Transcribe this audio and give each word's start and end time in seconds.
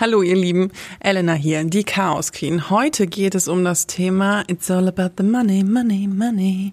Hallo 0.00 0.22
ihr 0.22 0.36
Lieben, 0.36 0.70
Elena 1.00 1.32
hier, 1.32 1.64
die 1.64 1.82
Chaos 1.82 2.30
Queen. 2.30 2.70
Heute 2.70 3.08
geht 3.08 3.34
es 3.34 3.48
um 3.48 3.64
das 3.64 3.88
Thema 3.88 4.44
It's 4.46 4.70
all 4.70 4.86
about 4.86 5.10
the 5.18 5.24
money, 5.24 5.64
money, 5.64 6.06
money. 6.06 6.72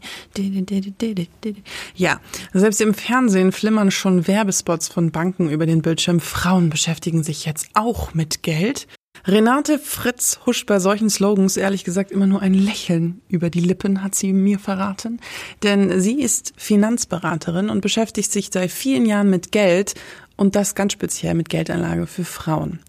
Ja, 1.95 2.19
selbst 2.53 2.81
im 2.81 2.93
Fernsehen 2.93 3.51
flimmern 3.51 3.89
schon 3.89 4.27
Werbespots 4.27 4.89
von 4.89 5.09
Banken 5.09 5.49
über 5.49 5.65
den 5.65 5.81
Bildschirm. 5.81 6.19
Frauen 6.19 6.69
beschäftigen 6.69 7.23
sich 7.23 7.45
jetzt 7.45 7.69
auch 7.73 8.13
mit 8.13 8.43
Geld. 8.43 8.85
Renate 9.25 9.79
Fritz 9.79 10.41
huscht 10.45 10.67
bei 10.67 10.77
solchen 10.77 11.09
Slogans 11.09 11.57
ehrlich 11.57 11.83
gesagt 11.83 12.11
immer 12.11 12.27
nur 12.27 12.43
ein 12.43 12.53
Lächeln 12.53 13.21
über 13.27 13.49
die 13.49 13.59
Lippen, 13.59 14.03
hat 14.03 14.13
sie 14.13 14.33
mir 14.33 14.59
verraten. 14.59 15.19
Denn 15.63 15.99
sie 15.99 16.21
ist 16.21 16.53
Finanzberaterin 16.57 17.71
und 17.71 17.81
beschäftigt 17.81 18.31
sich 18.31 18.49
seit 18.53 18.69
vielen 18.69 19.07
Jahren 19.07 19.31
mit 19.31 19.51
Geld 19.51 19.95
und 20.35 20.55
das 20.55 20.75
ganz 20.75 20.93
speziell 20.93 21.33
mit 21.33 21.49
Geldanlage 21.49 22.07
für 22.07 22.25
Frauen. 22.25 22.79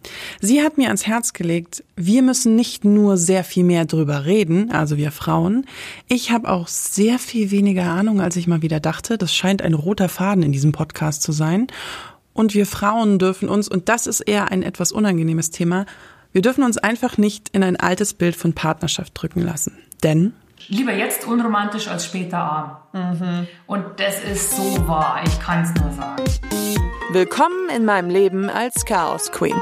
Sie 0.40 0.62
hat 0.62 0.78
mir 0.78 0.88
ans 0.88 1.06
Herz 1.06 1.32
gelegt, 1.32 1.84
wir 1.96 2.22
müssen 2.22 2.56
nicht 2.56 2.84
nur 2.84 3.16
sehr 3.16 3.44
viel 3.44 3.64
mehr 3.64 3.84
drüber 3.84 4.24
reden, 4.24 4.70
also 4.70 4.96
wir 4.96 5.12
Frauen. 5.12 5.66
Ich 6.08 6.30
habe 6.30 6.48
auch 6.48 6.68
sehr 6.68 7.18
viel 7.18 7.50
weniger 7.50 7.84
Ahnung, 7.84 8.20
als 8.20 8.36
ich 8.36 8.46
mal 8.46 8.62
wieder 8.62 8.80
dachte. 8.80 9.18
Das 9.18 9.34
scheint 9.34 9.62
ein 9.62 9.74
roter 9.74 10.08
Faden 10.08 10.42
in 10.42 10.52
diesem 10.52 10.72
Podcast 10.72 11.22
zu 11.22 11.32
sein. 11.32 11.68
Und 12.32 12.54
wir 12.54 12.66
Frauen 12.66 13.18
dürfen 13.18 13.48
uns, 13.48 13.68
und 13.68 13.88
das 13.88 14.06
ist 14.06 14.20
eher 14.20 14.50
ein 14.50 14.62
etwas 14.62 14.92
unangenehmes 14.92 15.50
Thema, 15.50 15.86
wir 16.32 16.42
dürfen 16.42 16.64
uns 16.64 16.76
einfach 16.76 17.16
nicht 17.16 17.48
in 17.52 17.62
ein 17.62 17.76
altes 17.76 18.12
Bild 18.12 18.36
von 18.36 18.52
Partnerschaft 18.52 19.12
drücken 19.14 19.40
lassen. 19.40 19.78
Denn 20.02 20.34
Lieber 20.68 20.92
jetzt 20.92 21.26
unromantisch 21.26 21.86
als 21.88 22.06
später 22.06 22.38
arm. 22.38 22.76
Mhm. 22.92 23.46
Und 23.66 23.84
das 23.98 24.22
ist 24.24 24.56
so 24.56 24.88
wahr, 24.88 25.20
ich 25.24 25.38
kann 25.38 25.62
es 25.62 25.74
nur 25.80 25.92
sagen. 25.92 26.24
Willkommen 27.12 27.68
in 27.74 27.84
meinem 27.84 28.10
Leben 28.10 28.50
als 28.50 28.84
Chaos 28.84 29.30
Queen. 29.30 29.54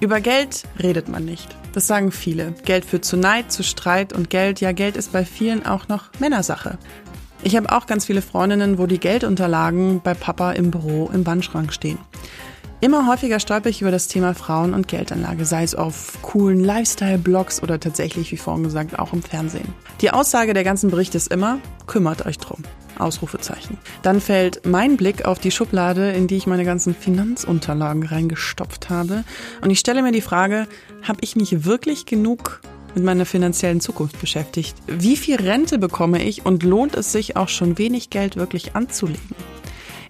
Über 0.00 0.20
Geld 0.20 0.64
redet 0.82 1.08
man 1.08 1.24
nicht. 1.24 1.54
Das 1.72 1.86
sagen 1.86 2.12
viele. 2.12 2.52
Geld 2.64 2.84
führt 2.84 3.04
zu 3.04 3.16
Neid, 3.16 3.52
zu 3.52 3.62
Streit 3.62 4.12
und 4.12 4.30
Geld, 4.30 4.60
ja, 4.60 4.72
Geld 4.72 4.96
ist 4.96 5.12
bei 5.12 5.24
vielen 5.24 5.64
auch 5.64 5.88
noch 5.88 6.10
Männersache. 6.18 6.78
Ich 7.42 7.56
habe 7.56 7.70
auch 7.72 7.86
ganz 7.86 8.06
viele 8.06 8.22
Freundinnen, 8.22 8.78
wo 8.78 8.86
die 8.86 8.98
Geldunterlagen 8.98 10.00
bei 10.02 10.14
Papa 10.14 10.52
im 10.52 10.70
Büro 10.70 11.10
im 11.12 11.26
Wandschrank 11.26 11.72
stehen. 11.72 11.98
Immer 12.84 13.06
häufiger 13.06 13.40
stolper 13.40 13.70
ich 13.70 13.80
über 13.80 13.90
das 13.90 14.08
Thema 14.08 14.34
Frauen 14.34 14.74
und 14.74 14.88
Geldanlage, 14.88 15.46
sei 15.46 15.62
es 15.62 15.74
auf 15.74 16.18
coolen 16.20 16.62
Lifestyle-Blogs 16.62 17.62
oder 17.62 17.80
tatsächlich, 17.80 18.30
wie 18.30 18.36
vorhin 18.36 18.62
gesagt, 18.62 18.98
auch 18.98 19.14
im 19.14 19.22
Fernsehen. 19.22 19.72
Die 20.02 20.10
Aussage 20.10 20.52
der 20.52 20.64
ganzen 20.64 20.90
Berichte 20.90 21.16
ist 21.16 21.32
immer, 21.32 21.60
kümmert 21.86 22.26
euch 22.26 22.36
drum. 22.36 22.58
Ausrufezeichen. 22.98 23.78
Dann 24.02 24.20
fällt 24.20 24.66
mein 24.66 24.98
Blick 24.98 25.24
auf 25.24 25.38
die 25.38 25.50
Schublade, 25.50 26.10
in 26.10 26.26
die 26.26 26.36
ich 26.36 26.46
meine 26.46 26.66
ganzen 26.66 26.94
Finanzunterlagen 26.94 28.02
reingestopft 28.02 28.90
habe. 28.90 29.24
Und 29.62 29.70
ich 29.70 29.78
stelle 29.78 30.02
mir 30.02 30.12
die 30.12 30.20
Frage, 30.20 30.68
habe 31.02 31.20
ich 31.22 31.36
mich 31.36 31.64
wirklich 31.64 32.04
genug 32.04 32.60
mit 32.94 33.02
meiner 33.02 33.24
finanziellen 33.24 33.80
Zukunft 33.80 34.20
beschäftigt? 34.20 34.76
Wie 34.88 35.16
viel 35.16 35.36
Rente 35.36 35.78
bekomme 35.78 36.22
ich 36.22 36.44
und 36.44 36.62
lohnt 36.62 36.96
es 36.96 37.12
sich 37.12 37.34
auch 37.34 37.48
schon 37.48 37.78
wenig 37.78 38.10
Geld 38.10 38.36
wirklich 38.36 38.76
anzulegen? 38.76 39.34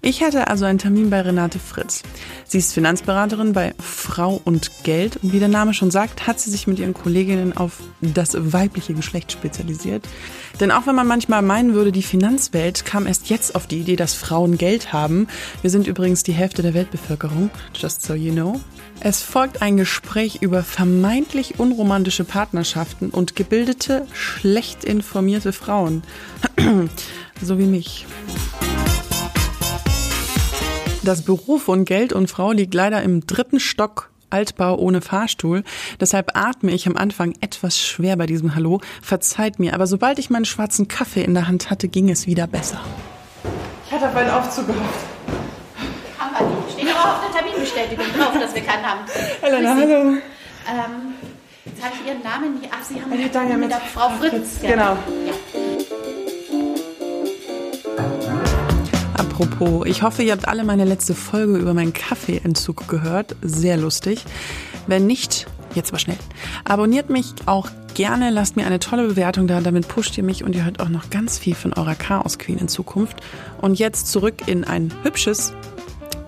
Ich 0.07 0.23
hatte 0.23 0.49
also 0.49 0.67
einen 0.67 0.79
Termin 0.79 1.09
bei 1.09 1.23
Renate 1.23 1.59
Fritz. 1.59 2.03
Sie 2.47 2.59
ist 2.59 2.75
Finanzberaterin 2.75 3.55
bei 3.55 3.73
Frau 3.83 4.39
und 4.45 4.71
Geld 4.83 5.17
und 5.23 5.33
wie 5.33 5.39
der 5.39 5.49
Name 5.49 5.73
schon 5.73 5.91
sagt, 5.91 6.27
hat 6.27 6.39
sie 6.39 6.51
sich 6.51 6.67
mit 6.67 6.79
ihren 6.79 6.93
Kolleginnen 6.93 7.57
auf 7.57 7.79
das 8.03 8.37
weibliche 8.53 8.93
Geschlecht 8.93 9.33
spezialisiert. 9.33 10.07
Denn 10.61 10.73
auch 10.73 10.87
wenn 10.87 10.95
man 10.95 11.07
manchmal 11.07 11.41
meinen 11.41 11.73
würde, 11.73 11.91
die 11.91 12.03
Finanzwelt 12.03 12.85
kam 12.85 13.07
erst 13.07 13.31
jetzt 13.31 13.55
auf 13.55 13.67
die 13.67 13.79
Idee, 13.79 13.97
dass 13.97 14.13
Frauen 14.13 14.59
Geld 14.59 14.93
haben. 14.93 15.27
Wir 15.63 15.71
sind 15.71 15.87
übrigens 15.87 16.23
die 16.23 16.35
Hälfte 16.35 16.61
der 16.61 16.75
Weltbevölkerung, 16.75 17.49
just 17.75 18.03
so 18.03 18.13
you 18.13 18.35
know. 18.35 18.61
Es 19.01 19.23
folgt 19.23 19.63
ein 19.63 19.79
Gespräch 19.79 20.43
über 20.43 20.65
vermeintlich 20.65 21.59
unromantische 21.59 22.25
Partnerschaften 22.25 23.09
und 23.09 23.37
gebildete, 23.37 24.07
schlecht 24.13 24.85
informierte 24.85 25.55
Frauen. 25.55 26.03
so 27.41 27.59
wie 27.59 27.65
mich. 27.65 28.05
Das 31.05 31.21
Büro 31.21 31.59
von 31.59 31.85
Geld 31.85 32.15
und 32.15 32.31
Frau 32.31 32.53
liegt 32.53 32.73
leider 32.73 33.03
im 33.03 33.27
dritten 33.27 33.61
Stock 33.61 34.11
Altbau 34.31 34.77
ohne 34.77 35.03
Fahrstuhl. 35.03 35.63
Deshalb 36.01 36.31
atme 36.35 36.73
ich 36.73 36.87
am 36.87 36.97
Anfang 36.97 37.35
etwas 37.43 37.79
schwer 37.79 38.17
bei 38.17 38.25
diesem 38.25 38.55
Hallo. 38.55 38.81
Verzeiht 39.03 39.59
mir, 39.59 39.75
aber 39.75 39.87
sobald 39.87 40.19
ich 40.19 40.31
meinen 40.31 40.47
schwarzen 40.47 40.89
Kaffee 40.89 41.23
in 41.23 41.35
der 41.35 41.47
Hand 41.47 41.71
hatte, 41.71 41.89
ging 41.89 42.09
es 42.09 42.27
wieder 42.27 42.47
besser. 42.47 42.81
Ich 43.87 43.93
hatte 43.93 44.09
auf 44.09 44.17
einen 44.17 44.31
Aufzug 44.31 44.67
gehofft. 44.67 45.05
Haben 46.19 46.37
wir 46.39 46.57
nicht. 46.57 46.73
Steht 46.73 46.97
aber 46.97 47.13
auf 47.13 47.21
der 47.21 47.39
Terminbestätigung 47.39 48.07
drauf, 48.19 48.33
dass 48.41 48.55
wir 48.55 48.63
keinen 48.63 48.85
haben. 48.85 49.01
Elena, 49.43 49.75
hallo. 49.75 49.85
Ähm, 49.85 50.21
jetzt 51.67 51.85
habe 51.85 51.95
ich 52.01 52.09
Ihren 52.09 52.23
Namen 52.23 52.61
nicht. 52.61 52.71
Ach, 52.73 52.83
Sie 52.83 53.01
haben 53.01 53.61
mit, 53.61 53.71
der 53.71 53.81
Frau 53.93 54.09
Fritz. 54.09 54.31
Fritz. 54.33 54.61
Genau. 54.63 54.97
Ja. 55.27 55.64
Apropos, 59.35 59.85
ich 59.85 60.03
hoffe, 60.03 60.23
ihr 60.23 60.31
habt 60.31 60.47
alle 60.47 60.63
meine 60.63 60.85
letzte 60.85 61.13
Folge 61.13 61.57
über 61.57 61.75
meinen 61.75 61.93
Kaffeeentzug 61.93 62.87
gehört. 62.87 63.35
Sehr 63.43 63.77
lustig. 63.77 64.25
Wenn 64.87 65.09
nicht, 65.09 65.49
jetzt 65.75 65.91
aber 65.91 65.99
schnell. 65.99 66.19
Abonniert 66.63 67.11
mich 67.11 67.35
auch 67.47 67.69
gerne, 67.95 68.31
lasst 68.31 68.55
mir 68.55 68.65
eine 68.65 68.79
tolle 68.79 69.09
Bewertung 69.09 69.49
da, 69.49 69.61
damit 69.61 69.89
pusht 69.89 70.17
ihr 70.17 70.23
mich 70.23 70.45
und 70.45 70.55
ihr 70.55 70.65
hört 70.65 70.79
auch 70.79 70.89
noch 70.89 71.11
ganz 71.11 71.37
viel 71.37 71.57
von 71.57 71.73
eurer 71.73 71.97
Chaos 71.97 72.39
Queen 72.39 72.59
in 72.59 72.69
Zukunft. 72.69 73.17
Und 73.61 73.77
jetzt 73.77 74.07
zurück 74.07 74.47
in 74.47 74.63
ein 74.63 74.95
hübsches, 75.03 75.53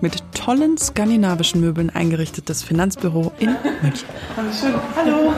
mit 0.01 0.21
tollen 0.33 0.77
skandinavischen 0.77 1.61
Möbeln 1.61 1.89
eingerichtetes 1.89 2.61
Finanzbüro 2.61 3.31
in 3.39 3.55
München. 3.83 4.09
Schön. 4.59 4.73
Hallo. 4.97 5.33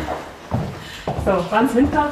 So, 1.23 1.43
Franz 1.43 1.75
Winter. 1.75 2.11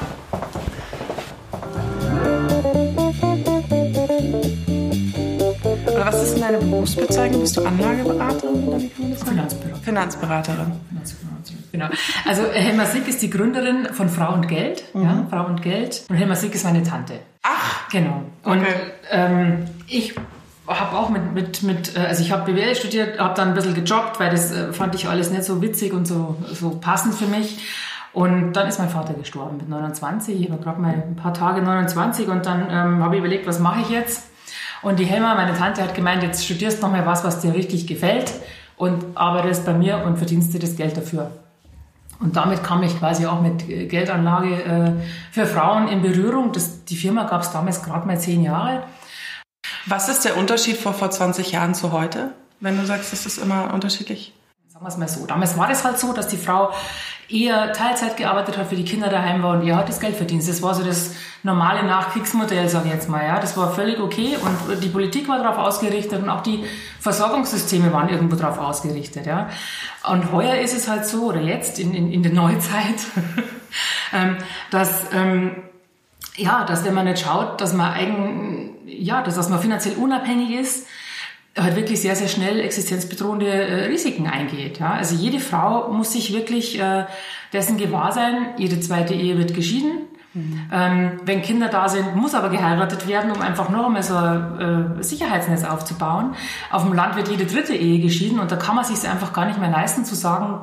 Was 6.07 6.23
ist 6.23 6.33
denn 6.35 6.41
deine 6.41 6.57
Berufsbezeichnung? 6.59 7.41
Bist 7.41 7.57
du 7.57 7.65
Anlageberaterin 7.65 8.63
oder 8.63 8.79
wie 8.79 8.89
kann 8.89 9.09
man 9.09 9.15
das 9.43 9.53
sagen? 9.53 9.75
Finanzberaterin. 9.83 10.71
Finanzberaterin. 10.89 11.63
Genau. 11.73 11.87
Also 12.25 12.43
äh, 12.43 12.59
Helma 12.59 12.85
Sick 12.85 13.07
ist 13.07 13.21
die 13.21 13.29
Gründerin 13.29 13.87
von 13.91 14.07
Frau 14.07 14.33
und 14.33 14.47
Geld. 14.47 14.83
Mhm. 14.93 15.03
Ja, 15.03 15.27
Frau 15.29 15.45
und 15.45 15.61
Geld. 15.61 16.05
Und 16.09 16.15
Helma 16.15 16.35
Sick 16.35 16.55
ist 16.55 16.63
meine 16.63 16.83
Tante. 16.83 17.19
Ach! 17.43 17.89
Genau. 17.91 18.23
Und 18.43 18.61
okay. 18.61 18.73
ähm, 19.11 19.65
ich 19.87 20.15
habe 20.65 20.97
auch 20.97 21.09
mit, 21.09 21.33
mit, 21.33 21.63
mit, 21.63 21.97
äh, 21.97 21.99
also 21.99 22.23
ich 22.23 22.31
habe 22.31 22.51
BWL 22.51 22.75
studiert, 22.75 23.19
habe 23.19 23.33
dann 23.35 23.49
ein 23.49 23.53
bisschen 23.53 23.75
gejobbt, 23.75 24.19
weil 24.19 24.29
das 24.29 24.51
äh, 24.51 24.71
fand 24.71 24.95
ich 24.95 25.09
alles 25.09 25.29
nicht 25.29 25.43
so 25.43 25.61
witzig 25.61 25.93
und 25.93 26.07
so, 26.07 26.37
so 26.53 26.71
passend 26.71 27.15
für 27.15 27.27
mich. 27.27 27.59
Und 28.13 28.53
dann 28.53 28.67
ist 28.67 28.79
mein 28.79 28.89
Vater 28.89 29.13
gestorben 29.13 29.57
mit 29.57 29.69
29. 29.69 30.41
Ich 30.41 30.49
war 30.49 30.57
gerade 30.57 30.81
mal 30.81 30.93
ein 30.93 31.17
paar 31.17 31.33
Tage 31.33 31.61
29 31.61 32.29
und 32.29 32.45
dann 32.45 32.67
ähm, 32.69 33.03
habe 33.03 33.15
ich 33.15 33.19
überlegt, 33.19 33.45
was 33.45 33.59
mache 33.59 33.81
ich 33.81 33.89
jetzt? 33.89 34.23
Und 34.87 34.99
die 34.99 35.05
Helma, 35.05 35.35
meine 35.35 35.53
Tante, 35.53 35.83
hat 35.83 35.95
gemeint, 35.95 36.23
jetzt 36.23 36.45
studierst 36.45 36.81
noch 36.81 36.89
mal 36.89 37.05
was, 37.05 37.25
was 37.25 37.41
dir 37.41 37.53
richtig 37.53 37.87
gefällt 37.87 38.31
und 38.77 39.17
arbeitest 39.17 39.65
bei 39.65 39.73
mir 39.73 40.01
und 40.05 40.15
verdienst 40.15 40.53
dir 40.53 40.59
das 40.59 40.77
Geld 40.77 40.95
dafür. 40.95 41.29
Und 42.21 42.37
damit 42.37 42.63
kam 42.63 42.81
ich 42.83 42.97
quasi 42.97 43.25
auch 43.25 43.41
mit 43.41 43.67
Geldanlage 43.67 44.63
äh, 44.63 44.91
für 45.33 45.45
Frauen 45.45 45.89
in 45.89 46.01
Berührung. 46.01 46.53
Das, 46.53 46.85
die 46.85 46.95
Firma 46.95 47.25
gab 47.25 47.41
es 47.41 47.51
damals 47.51 47.83
gerade 47.83 48.07
mal 48.07 48.17
zehn 48.17 48.41
Jahre. 48.41 48.83
Was 49.87 50.07
ist 50.07 50.23
der 50.23 50.37
Unterschied 50.37 50.77
vor, 50.77 50.93
vor 50.93 51.11
20 51.11 51.51
Jahren 51.51 51.73
zu 51.73 51.91
heute, 51.91 52.31
wenn 52.61 52.77
du 52.77 52.85
sagst, 52.85 53.11
das 53.11 53.25
ist 53.25 53.39
immer 53.39 53.73
unterschiedlich? 53.73 54.33
Sagen 54.69 54.85
wir 54.85 54.87
es 54.87 54.97
mal 54.97 55.09
so. 55.09 55.25
Damals 55.25 55.57
war 55.57 55.67
das 55.67 55.83
halt 55.83 55.99
so, 55.99 56.13
dass 56.13 56.29
die 56.29 56.37
Frau 56.37 56.71
eher 57.29 57.73
Teilzeit 57.73 58.15
gearbeitet 58.15 58.57
hat, 58.57 58.67
für 58.67 58.75
die 58.75 58.85
Kinder 58.85 59.09
daheim 59.09 59.43
war 59.43 59.57
und 59.57 59.65
ihr 59.65 59.75
hat 59.75 59.89
das 59.89 59.99
Geld 59.99 60.15
verdient. 60.15 60.47
Das 60.47 60.61
war 60.61 60.73
so 60.73 60.83
das 60.83 61.13
normale 61.43 61.83
Nachkriegsmodell, 61.83 62.69
sage 62.69 62.87
ich 62.87 62.93
jetzt 62.93 63.09
mal. 63.09 63.23
Ja. 63.23 63.39
Das 63.39 63.57
war 63.57 63.73
völlig 63.73 63.99
okay 63.99 64.37
und 64.41 64.83
die 64.83 64.87
Politik 64.87 65.27
war 65.27 65.37
darauf 65.37 65.57
ausgerichtet 65.57 66.23
und 66.23 66.29
auch 66.29 66.41
die 66.41 66.63
Versorgungssysteme 66.99 67.91
waren 67.91 68.09
irgendwo 68.09 68.35
darauf 68.35 68.59
ausgerichtet. 68.59 69.25
Ja. 69.25 69.49
Und 70.09 70.31
heuer 70.31 70.55
ist 70.55 70.75
es 70.75 70.87
halt 70.87 71.05
so, 71.05 71.25
oder 71.25 71.41
jetzt 71.41 71.79
in, 71.79 71.93
in, 71.93 72.11
in 72.11 72.23
der 72.23 72.31
Neuzeit, 72.31 72.95
ähm, 74.13 74.37
dass, 74.71 74.89
ähm, 75.13 75.63
ja, 76.37 76.63
dass 76.63 76.85
wenn 76.85 76.93
man 76.93 77.05
nicht 77.05 77.19
schaut, 77.19 77.59
dass 77.59 77.73
man 77.73 77.91
eigen, 77.91 78.75
ja, 78.85 79.21
dass, 79.21 79.35
dass 79.35 79.49
man 79.49 79.59
finanziell 79.59 79.95
unabhängig 79.95 80.51
ist, 80.51 80.87
halt 81.57 81.75
wirklich 81.75 82.01
sehr, 82.01 82.15
sehr 82.15 82.27
schnell 82.27 82.59
existenzbedrohende 82.59 83.47
äh, 83.47 83.85
Risiken 83.85 84.27
eingeht. 84.27 84.79
Ja? 84.79 84.93
Also 84.93 85.15
jede 85.15 85.39
Frau 85.39 85.91
muss 85.91 86.13
sich 86.13 86.33
wirklich 86.33 86.79
äh, 86.79 87.05
dessen 87.53 87.77
gewahr 87.77 88.11
sein, 88.11 88.49
jede 88.57 88.79
zweite 88.79 89.13
Ehe 89.13 89.37
wird 89.37 89.53
geschieden. 89.53 90.07
Mhm. 90.33 90.69
Ähm, 90.71 91.11
wenn 91.23 91.41
Kinder 91.41 91.67
da 91.67 91.89
sind, 91.89 92.15
muss 92.15 92.35
aber 92.35 92.49
geheiratet 92.49 93.07
werden, 93.07 93.31
um 93.31 93.41
einfach 93.41 93.69
noch 93.69 93.85
einmal 93.85 94.03
so 94.03 94.15
ein 94.15 94.99
äh, 94.99 95.03
Sicherheitsnetz 95.03 95.63
aufzubauen. 95.63 96.35
Auf 96.71 96.83
dem 96.83 96.93
Land 96.93 97.15
wird 97.15 97.29
jede 97.29 97.45
dritte 97.45 97.73
Ehe 97.73 97.99
geschieden 97.99 98.39
und 98.39 98.51
da 98.51 98.55
kann 98.55 98.75
man 98.75 98.85
sich 98.85 99.09
einfach 99.09 99.33
gar 99.33 99.45
nicht 99.45 99.59
mehr 99.59 99.71
leisten 99.71 100.05
zu 100.05 100.15
sagen, 100.15 100.59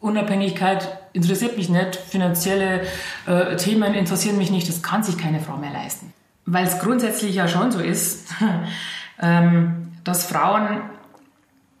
Unabhängigkeit 0.00 0.98
interessiert 1.14 1.56
mich 1.56 1.70
nicht, 1.70 1.96
finanzielle 1.96 2.82
äh, 3.26 3.56
Themen 3.56 3.94
interessieren 3.94 4.36
mich 4.36 4.50
nicht, 4.50 4.68
das 4.68 4.82
kann 4.82 5.02
sich 5.02 5.16
keine 5.16 5.40
Frau 5.40 5.56
mehr 5.56 5.72
leisten. 5.72 6.12
Weil 6.44 6.66
es 6.66 6.78
grundsätzlich 6.78 7.34
ja 7.34 7.48
schon 7.48 7.72
so 7.72 7.80
ist, 7.80 8.28
ähm, 9.22 9.83
dass 10.04 10.26
Frauen 10.26 10.82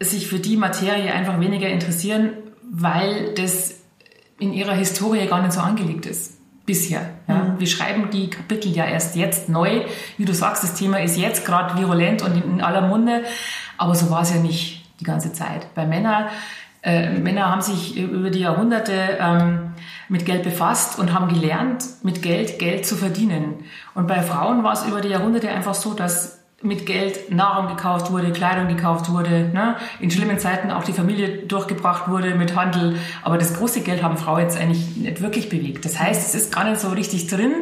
sich 0.00 0.26
für 0.26 0.38
die 0.38 0.56
Materie 0.56 1.12
einfach 1.12 1.38
weniger 1.40 1.68
interessieren, 1.68 2.30
weil 2.70 3.34
das 3.34 3.74
in 4.38 4.52
ihrer 4.52 4.74
Historie 4.74 5.26
gar 5.26 5.40
nicht 5.40 5.52
so 5.52 5.60
angelegt 5.60 6.06
ist. 6.06 6.38
Bisher. 6.66 7.10
Ja. 7.28 7.34
Mhm. 7.34 7.60
Wir 7.60 7.66
schreiben 7.66 8.10
die 8.10 8.30
Kapitel 8.30 8.72
ja 8.72 8.86
erst 8.86 9.16
jetzt 9.16 9.48
neu. 9.48 9.82
Wie 10.16 10.24
du 10.24 10.32
sagst, 10.32 10.62
das 10.62 10.74
Thema 10.74 11.00
ist 11.00 11.16
jetzt 11.16 11.44
gerade 11.44 11.78
virulent 11.78 12.22
und 12.22 12.42
in 12.42 12.60
aller 12.62 12.80
Munde. 12.82 13.22
Aber 13.76 13.94
so 13.94 14.10
war 14.10 14.22
es 14.22 14.32
ja 14.32 14.40
nicht 14.40 14.82
die 14.98 15.04
ganze 15.04 15.32
Zeit. 15.32 15.74
Bei 15.74 15.86
Männern, 15.86 16.26
äh, 16.82 17.10
Männer 17.18 17.50
haben 17.50 17.60
sich 17.60 17.96
über 17.96 18.30
die 18.30 18.40
Jahrhunderte 18.40 19.18
ähm, 19.20 19.72
mit 20.08 20.24
Geld 20.24 20.42
befasst 20.42 20.98
und 20.98 21.12
haben 21.12 21.28
gelernt, 21.28 21.84
mit 22.02 22.22
Geld 22.22 22.58
Geld 22.58 22.86
zu 22.86 22.96
verdienen. 22.96 23.64
Und 23.94 24.06
bei 24.06 24.22
Frauen 24.22 24.62
war 24.64 24.72
es 24.72 24.84
über 24.86 25.00
die 25.00 25.08
Jahrhunderte 25.08 25.50
einfach 25.50 25.74
so, 25.74 25.94
dass 25.94 26.43
mit 26.64 26.86
Geld 26.86 27.30
Nahrung 27.30 27.68
gekauft 27.68 28.10
wurde, 28.10 28.32
Kleidung 28.32 28.68
gekauft 28.68 29.10
wurde, 29.12 29.50
ne? 29.52 29.76
in 30.00 30.10
schlimmen 30.10 30.38
Zeiten 30.38 30.70
auch 30.70 30.84
die 30.84 30.92
Familie 30.92 31.42
durchgebracht 31.46 32.08
wurde 32.08 32.34
mit 32.34 32.56
Handel. 32.56 32.96
Aber 33.22 33.38
das 33.38 33.54
große 33.54 33.82
Geld 33.82 34.02
haben 34.02 34.16
Frauen 34.16 34.40
jetzt 34.40 34.58
eigentlich 34.58 34.96
nicht 34.96 35.20
wirklich 35.20 35.48
bewegt. 35.48 35.84
Das 35.84 35.98
heißt, 35.98 36.26
es 36.26 36.34
ist 36.34 36.54
gar 36.54 36.64
nicht 36.64 36.80
so 36.80 36.88
richtig 36.88 37.26
drin 37.26 37.52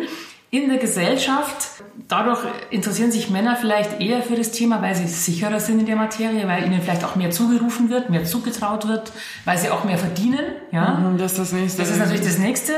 in 0.51 0.69
der 0.69 0.79
Gesellschaft. 0.79 1.83
Dadurch 2.09 2.41
interessieren 2.71 3.11
sich 3.11 3.31
Männer 3.31 3.57
vielleicht 3.57 4.01
eher 4.01 4.23
für 4.23 4.37
das 4.37 4.53
Thema, 4.53 4.83
weil 4.83 4.95
sie 4.95 5.07
sicherer 5.07 5.59
sind 5.59 5.81
in 5.81 5.87
der 5.87 5.97
Materie, 5.97 6.47
weil 6.47 6.65
ihnen 6.65 6.81
vielleicht 6.81 7.05
auch 7.05 7.17
mehr 7.17 7.31
zugerufen 7.31 7.91
wird, 7.91 8.11
mehr 8.11 8.25
zugetraut 8.25 8.87
wird, 8.87 9.13
weil 9.45 9.59
sie 9.59 9.71
auch 9.71 9.85
mehr 9.85 9.99
verdienen. 9.99 10.45
Ja? 10.71 10.95
Mhm, 10.95 11.19
das 11.19 11.33
ist 11.33 11.41
das 11.41 11.53
nächste. 11.53 11.83
Das 11.83 11.91
ist 11.91 11.99
natürlich 11.99 12.21
das 12.21 12.39
nächste. 12.39 12.73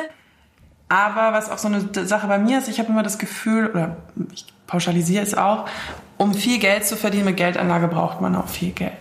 Aber 0.88 1.36
was 1.36 1.50
auch 1.50 1.58
so 1.58 1.68
eine 1.68 1.88
Sache 2.06 2.28
bei 2.28 2.38
mir 2.38 2.58
ist, 2.58 2.68
ich 2.68 2.78
habe 2.78 2.90
immer 2.90 3.02
das 3.02 3.18
Gefühl, 3.18 3.68
oder 3.70 3.96
ich 4.32 4.46
pauschalisiere 4.66 5.24
es 5.24 5.34
auch, 5.34 5.66
um 6.16 6.34
viel 6.34 6.58
Geld 6.58 6.86
zu 6.86 6.96
verdienen 6.96 7.26
mit 7.26 7.36
Geldanlage 7.36 7.88
braucht 7.88 8.20
man 8.20 8.34
auch 8.36 8.48
viel 8.48 8.72
Geld. 8.72 8.92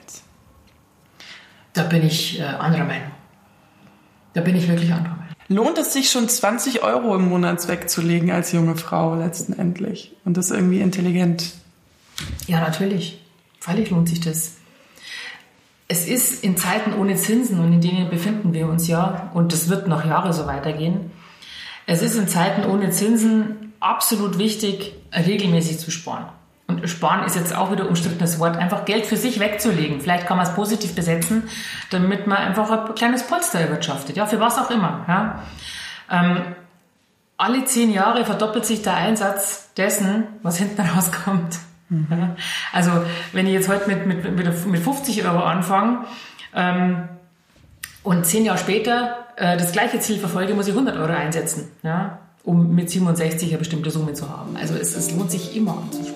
Da 1.74 1.83
bin 1.83 2.06
ich 2.06 2.39
äh, 2.39 2.44
anderer 2.44 2.86
Meinung. 2.86 3.12
Da 4.33 4.42
bin 4.42 4.56
ich 4.56 4.68
wirklich 4.68 4.92
anderer 4.92 5.15
Meinung. 5.15 5.24
Lohnt 5.48 5.77
es 5.77 5.94
sich 5.94 6.10
schon 6.10 6.30
20 6.30 6.83
Euro 6.83 7.15
im 7.15 7.30
Monat 7.30 7.68
wegzulegen 7.68 8.31
als 8.31 8.51
junge 8.51 8.75
Frau 8.75 9.15
letztendlich 9.15 10.15
und 10.24 10.38
das 10.38 10.51
irgendwie 10.51 10.81
intelligent? 10.81 11.54
Ja, 12.48 12.62
natürlich. 12.62 13.19
Freilich 13.59 13.89
lohnt 13.89 14.09
sich 14.09 14.21
das. 14.21 14.56
Es 15.88 16.07
ist 16.07 16.44
in 16.44 16.57
Zeiten 16.57 16.94
ohne 16.94 17.16
Zinsen 17.16 17.59
und 17.59 17.74
in 17.74 17.81
denen 17.81 18.09
befinden 18.09 18.54
wir 18.54 18.68
uns 18.68 18.88
ja 18.88 19.31
und 19.33 19.51
das 19.51 19.69
wird 19.69 19.88
noch 19.88 20.06
Jahre 20.06 20.33
so 20.33 20.48
weitergehen. 20.48 21.12
Es 21.86 22.01
ist 22.01 22.16
in 22.16 22.27
Zeiten 22.27 22.66
ohne 22.66 22.92
Zinsen 22.92 23.74
absolut 23.80 24.38
wichtig, 24.38 24.94
regelmäßig 25.13 25.80
zu 25.80 25.92
sparen. 25.92 26.25
Und 26.68 26.88
sparen 26.89 27.25
ist 27.25 27.36
jetzt 27.36 27.56
auch 27.56 27.71
wieder 27.71 27.88
umstrittenes 27.88 28.39
Wort, 28.39 28.56
einfach 28.57 28.86
Geld 28.86 29.06
für 29.06 29.18
sich 29.18 29.39
wegzulegen. 29.39 30.00
Vielleicht 30.00 30.27
kann 30.27 30.38
man 30.38 30.45
es 30.45 30.54
positiv 30.54 30.95
besetzen, 30.95 31.44
damit 31.89 32.25
man 32.25 32.38
einfach 32.38 32.69
ein 32.71 32.95
kleines 32.95 33.24
Polster 33.27 33.60
erwirtschaftet. 33.60 34.15
Ja, 34.15 34.25
für 34.25 34.39
was 34.39 34.57
auch 34.57 34.71
immer. 34.71 35.06
Ja. 35.07 35.44
Ähm, 36.10 36.42
alle 37.38 37.65
zehn 37.65 37.92
Jahre 37.92 38.24
verdoppelt 38.24 38.65
sich 38.65 38.81
der 38.81 38.95
Einsatz 38.95 39.74
dessen, 39.75 40.27
was 40.42 40.57
hinten 40.57 40.81
rauskommt. 40.95 41.60
Mhm. 41.89 42.07
Ja. 42.10 42.36
Also, 42.71 42.92
wenn 43.33 43.48
ich 43.48 43.54
jetzt 43.54 43.68
heute 43.68 43.88
mit, 43.88 44.06
mit, 44.06 44.24
mit, 44.24 44.66
mit 44.66 44.81
50 44.81 45.25
Euro 45.25 45.44
anfange 45.44 46.06
ähm, 46.56 47.09
und 48.04 48.25
zehn 48.25 48.45
Jahre 48.45 48.57
später 48.57 49.25
äh, 49.36 49.57
das 49.57 49.71
gleiche 49.74 50.00
Ziel 50.00 50.19
verfolge, 50.19 50.54
muss 50.54 50.68
ich 50.68 50.74
100 50.74 50.98
Euro 50.98 51.12
einsetzen, 51.12 51.71
ja, 51.83 52.19
um 52.44 52.74
mit 52.74 52.89
67 52.89 53.50
eine 53.50 53.57
bestimmte 53.57 53.92
Summe 53.92 54.13
zu 54.13 54.30
haben. 54.30 54.56
Also, 54.56 54.75
es, 54.75 54.95
es 54.95 55.12
lohnt 55.12 55.31
sich 55.31 55.56
immer 55.56 55.77
anzusparen. 55.77 56.12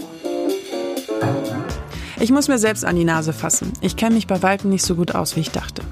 Ich 2.19 2.31
muss 2.31 2.47
mir 2.47 2.57
selbst 2.57 2.83
an 2.83 2.95
die 2.95 3.05
Nase 3.05 3.31
fassen. 3.31 3.71
Ich 3.79 3.95
kenne 3.95 4.15
mich 4.15 4.25
bei 4.25 4.41
Weitem 4.41 4.71
nicht 4.71 4.83
so 4.83 4.95
gut 4.95 5.13
aus, 5.13 5.35
wie 5.35 5.41
ich 5.41 5.51
dachte. 5.51 5.83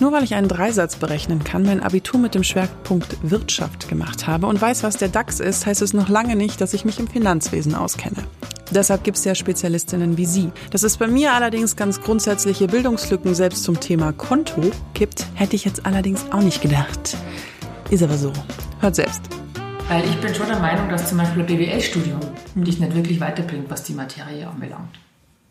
Nur 0.00 0.12
weil 0.12 0.24
ich 0.24 0.34
einen 0.34 0.48
Dreisatz 0.48 0.96
berechnen 0.96 1.44
kann, 1.44 1.62
mein 1.62 1.82
Abitur 1.82 2.18
mit 2.18 2.34
dem 2.34 2.42
Schwerpunkt 2.42 3.18
Wirtschaft 3.22 3.88
gemacht 3.88 4.26
habe 4.26 4.46
und 4.46 4.60
weiß, 4.60 4.82
was 4.82 4.96
der 4.96 5.08
DAX 5.08 5.40
ist, 5.40 5.66
heißt 5.66 5.82
es 5.82 5.92
noch 5.92 6.08
lange 6.08 6.36
nicht, 6.36 6.60
dass 6.62 6.72
ich 6.72 6.86
mich 6.86 6.98
im 6.98 7.06
Finanzwesen 7.06 7.74
auskenne. 7.74 8.24
Deshalb 8.70 9.04
gibt 9.04 9.18
es 9.18 9.24
ja 9.24 9.34
Spezialistinnen 9.34 10.16
wie 10.16 10.24
Sie. 10.24 10.50
Dass 10.70 10.84
es 10.84 10.96
bei 10.96 11.06
mir 11.06 11.34
allerdings 11.34 11.76
ganz 11.76 12.00
grundsätzliche 12.00 12.66
Bildungslücken 12.66 13.34
selbst 13.34 13.62
zum 13.62 13.78
Thema 13.78 14.12
Konto 14.12 14.70
gibt, 14.94 15.26
hätte 15.34 15.54
ich 15.54 15.66
jetzt 15.66 15.84
allerdings 15.84 16.24
auch 16.32 16.40
nicht 16.40 16.62
gedacht. 16.62 17.14
Ist 17.90 18.02
aber 18.02 18.16
so. 18.16 18.32
Hört 18.80 18.94
selbst. 18.94 19.20
Weil 19.88 20.02
ich 20.06 20.16
bin 20.16 20.34
schon 20.34 20.46
der 20.46 20.60
Meinung, 20.60 20.88
dass 20.88 21.10
zum 21.10 21.18
Beispiel 21.18 21.42
ein 21.42 21.46
BWL-Studium 21.46 22.20
dich 22.54 22.80
nicht 22.80 22.94
wirklich 22.94 23.20
weiterbringt, 23.20 23.68
was 23.68 23.82
die 23.82 23.92
Materie 23.92 24.48
anbelangt. 24.48 25.03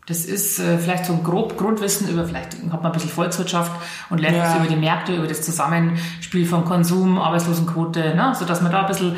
Das 0.06 0.26
ist 0.26 0.58
äh, 0.58 0.78
vielleicht 0.78 1.06
so 1.06 1.14
ein 1.14 1.22
grob 1.22 1.56
Grundwissen 1.56 2.08
über, 2.08 2.26
vielleicht 2.26 2.52
hat 2.70 2.82
man 2.82 2.86
ein 2.86 2.92
bisschen 2.92 3.10
Volkswirtschaft 3.10 3.72
und 4.10 4.18
lernt 4.18 4.36
ja. 4.36 4.56
über 4.58 4.66
die 4.66 4.76
Märkte, 4.76 5.14
über 5.14 5.26
das 5.26 5.40
Zusammenspiel 5.40 6.44
von 6.44 6.66
Konsum, 6.66 7.18
Arbeitslosenquote, 7.18 8.14
ne? 8.14 8.34
sodass 8.38 8.60
man 8.60 8.70
da 8.70 8.82
ein 8.82 8.86
bisschen. 8.86 9.16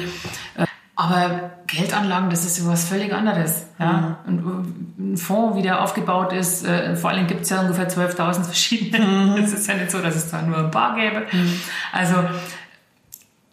Äh, 0.57 0.67
aber 0.95 1.51
Geldanlagen, 1.67 2.31
das 2.31 2.47
ist 2.47 2.67
was 2.67 2.89
völlig 2.89 3.13
anderes. 3.13 3.67
Ja? 3.79 4.17
Mhm. 4.27 4.39
Und 4.39 5.13
ein 5.13 5.17
Fonds, 5.17 5.57
wie 5.57 5.63
der 5.63 5.83
aufgebaut 5.83 6.33
ist, 6.33 6.65
äh, 6.65 6.95
vor 6.97 7.11
allem 7.11 7.27
gibt 7.27 7.43
es 7.43 7.51
ja 7.51 7.61
ungefähr 7.61 7.91
12.000 7.91 8.45
verschiedene. 8.45 9.05
Mhm. 9.05 9.37
Es 9.45 9.53
ist 9.53 9.67
ja 9.67 9.75
nicht 9.75 9.91
so, 9.91 10.01
dass 10.01 10.15
es 10.15 10.31
da 10.31 10.41
nur 10.41 10.57
ein 10.57 10.71
paar 10.71 10.95
gäbe. 10.95 11.27
Mhm. 11.33 11.61
Also 11.93 12.15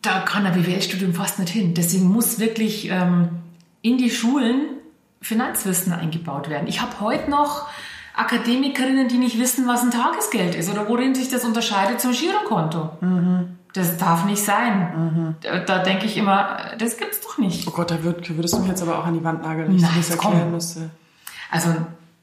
da 0.04 0.20
kann 0.20 0.46
ein 0.46 0.54
BWL-Studium 0.54 1.14
fast 1.14 1.40
nicht 1.40 1.50
hin. 1.50 1.74
Deswegen 1.74 2.06
muss 2.10 2.40
wirklich 2.40 2.90
ähm, 2.90 3.30
in 3.82 3.98
die 3.98 4.10
Schulen 4.10 4.68
Finanzwissen 5.24 5.94
eingebaut 5.94 6.50
werden. 6.50 6.68
Ich 6.68 6.82
habe 6.82 7.00
heute 7.00 7.30
noch 7.30 7.68
Akademikerinnen, 8.16 9.08
die 9.08 9.18
nicht 9.18 9.40
wissen, 9.40 9.68
was 9.68 9.82
ein 9.82 9.90
Tagesgeld 9.90 10.54
ist 10.54 10.70
oder 10.70 10.88
worin 10.88 11.16
sich 11.16 11.30
das 11.30 11.44
unterscheidet 11.46 12.00
zum 12.00 12.12
Girokonto. 12.12 12.92
Mhm. 13.02 13.58
Das 13.74 13.98
darf 13.98 14.26
nicht 14.26 14.44
sein. 14.44 14.92
Mhm. 14.96 15.36
Da, 15.42 15.60
da 15.60 15.80
denke 15.80 16.06
ich 16.06 16.16
immer, 16.18 16.76
das 16.78 16.98
gibt's 16.98 17.22
doch 17.22 17.40
nicht. 17.40 17.68
Oh 17.68 17.72
Gott, 17.72 17.90
da 17.90 18.04
würd, 18.04 18.36
würdest 18.38 18.54
du 18.54 18.60
mich 18.60 18.68
jetzt 18.70 18.84
aber 18.84 19.00
auch 19.00 19.06
an 19.06 19.16
die 19.16 19.24
Wand 19.24 19.42
nageln, 19.42 19.70
wenn 19.70 19.76
ich 19.78 19.82
das 19.82 20.12
erklären 20.12 20.42
komm. 20.42 20.52
müsste. 20.52 20.92
Also 21.50 21.70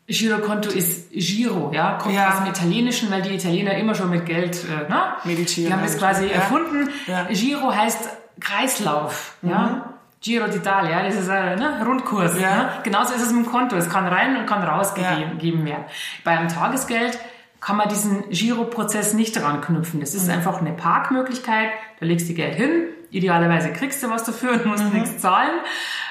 Girokonto 0.07 0.71
ist 0.71 1.11
Giro, 1.11 1.73
ja, 1.73 1.99
kommt 1.99 2.15
ja. 2.15 2.31
aus 2.31 2.39
dem 2.39 2.47
Italienischen, 2.47 3.11
weil 3.11 3.23
die 3.23 3.35
Italiener 3.35 3.75
immer 3.75 3.95
schon 3.95 4.11
mit 4.11 4.27
Geld, 4.27 4.65
äh, 4.65 4.89
ne? 4.89 5.15
Medici. 5.25 5.65
Die 5.65 5.73
haben 5.73 5.83
das 5.83 5.99
quasi 5.99 6.27
ja. 6.27 6.33
erfunden. 6.33 6.91
Ja. 7.07 7.25
Giro 7.25 7.75
heißt 7.75 8.09
Kreislauf, 8.41 9.37
mhm. 9.43 9.51
ja. 9.51 9.95
Giro 10.23 10.45
d'Italia, 10.45 11.03
das 11.03 11.15
ist 11.15 11.31
ein 11.31 11.59
ne, 11.59 11.83
Rundkurs. 11.85 12.39
Ja. 12.39 12.57
Ne? 12.57 12.69
Genauso 12.83 13.15
ist 13.15 13.23
es 13.23 13.33
mit 13.33 13.47
dem 13.47 13.51
Konto. 13.51 13.77
Es 13.77 13.89
kann 13.89 14.07
rein 14.07 14.37
und 14.37 14.47
kann 14.47 14.63
rausgegeben 14.63 15.67
ja. 15.67 15.73
werden. 15.73 15.85
Beim 16.25 16.49
Tagesgeld 16.49 17.19
kann 17.61 17.77
man 17.77 17.89
diesen 17.89 18.29
Giroprozess 18.29 19.15
nicht 19.15 19.41
dran 19.41 19.63
knüpfen. 19.63 20.01
Das 20.01 20.15
ist 20.15 20.27
mhm. 20.27 20.35
einfach 20.35 20.61
eine 20.61 20.73
Parkmöglichkeit. 20.73 21.71
Da 22.01 22.07
legst 22.07 22.29
du 22.29 22.35
Geld 22.35 22.55
hin. 22.55 22.85
Idealerweise 23.11 23.73
kriegst 23.73 24.03
du 24.03 24.11
was 24.11 24.25
dafür 24.25 24.53
und 24.53 24.67
musst 24.67 24.85
mhm. 24.85 25.01
nichts 25.01 25.19
zahlen. 25.19 25.59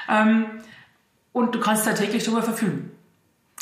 Ähm, 0.08 0.46
und 1.32 1.54
du 1.54 1.60
kannst 1.60 1.86
da 1.86 1.92
täglich 1.92 2.24
darüber 2.24 2.42
verfügen. 2.42 2.90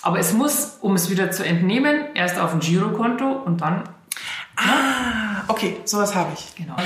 Aber 0.02 0.18
es 0.18 0.32
muss, 0.32 0.78
um 0.80 0.94
es 0.94 1.11
wieder 1.11 1.30
zu 1.30 1.44
entnehmen, 1.44 2.06
erst 2.14 2.38
auf 2.38 2.54
ein 2.54 2.61
Girokonto 2.61 3.30
und 3.30 3.61
dann. 3.61 3.84
Ah, 4.56 5.27
okay, 5.49 5.76
sowas 5.85 6.14
habe 6.14 6.33
ich. 6.35 6.55
Genau. 6.55 6.76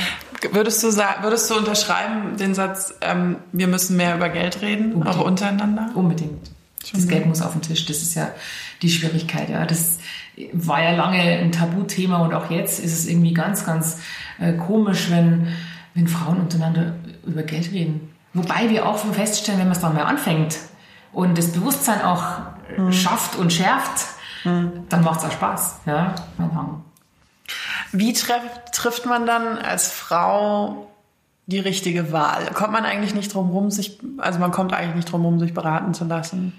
Würdest 0.53 0.83
du, 0.83 0.89
würdest 0.89 1.51
du 1.51 1.57
unterschreiben 1.57 2.37
den 2.37 2.55
Satz, 2.55 2.95
ähm, 3.01 3.37
wir 3.53 3.69
müssen 3.69 3.97
mehr 3.97 4.17
über 4.17 4.29
Geld 4.29 4.61
reden, 4.63 4.95
Unbedingt. 4.95 5.17
auch 5.17 5.25
untereinander? 5.25 5.91
Unbedingt. 5.95 6.51
Das 6.93 7.07
Geld 7.07 7.27
muss 7.27 7.43
auf 7.43 7.53
den 7.53 7.63
Tisch. 7.63 7.87
Das 7.87 7.99
ist 7.99 8.15
ja 8.15 8.29
die 8.83 8.91
Schwierigkeit. 8.91 9.49
Ja, 9.49 9.65
das 9.67 9.99
war 10.53 10.83
ja 10.83 10.93
lange 10.93 11.21
ein 11.21 11.53
Tabuthema 11.53 12.19
und 12.19 12.35
auch 12.35 12.51
jetzt 12.51 12.81
ist 12.81 12.93
es 12.93 13.07
irgendwie 13.07 13.35
ganz, 13.35 13.65
ganz 13.65 13.99
äh, 14.41 14.55
komisch, 14.55 15.11
wenn, 15.11 15.49
wenn 15.95 16.09
Frauen 16.09 16.39
untereinander 16.41 16.97
über 17.25 17.43
Geld 17.43 17.71
reden. 17.73 18.13
Wobei 18.35 18.71
wir 18.71 18.87
auch 18.87 18.99
feststellen, 18.99 19.61
wenn 19.61 19.69
man 19.69 19.77
es 19.77 19.83
dann 19.83 19.95
mal 19.95 20.05
anfängt 20.05 20.59
und 21.13 21.37
das 21.37 21.53
Bewusstsein 21.53 22.03
auch 22.03 22.25
mhm. 22.77 22.93
schafft 22.93 23.37
und 23.37 23.53
schärft, 23.53 24.07
mhm. 24.45 24.73
dann 24.89 25.05
macht 25.05 25.21
es 25.21 25.27
auch 25.27 25.33
Spaß. 25.33 25.81
Ja, 25.87 26.15
wie 27.93 28.13
trifft 28.15 29.07
man 29.07 29.27
dann 29.27 29.59
als 29.59 29.89
Frau 29.89 30.89
die 31.47 31.59
richtige 31.61 32.13
Wahl? 32.13 32.47
Kommt 32.55 32.73
man 32.73 32.85
eigentlich 32.85 33.15
nicht 33.15 33.35
drum 33.35 33.51
rum, 33.51 33.71
sich, 33.71 33.99
also 34.19 34.39
man 34.39 34.51
kommt 34.51 34.73
eigentlich 34.73 34.97
nicht 34.97 35.13
drum 35.13 35.25
rum, 35.25 35.39
sich 35.39 35.53
beraten 35.53 35.93
zu 35.95 36.05
lassen? 36.05 36.53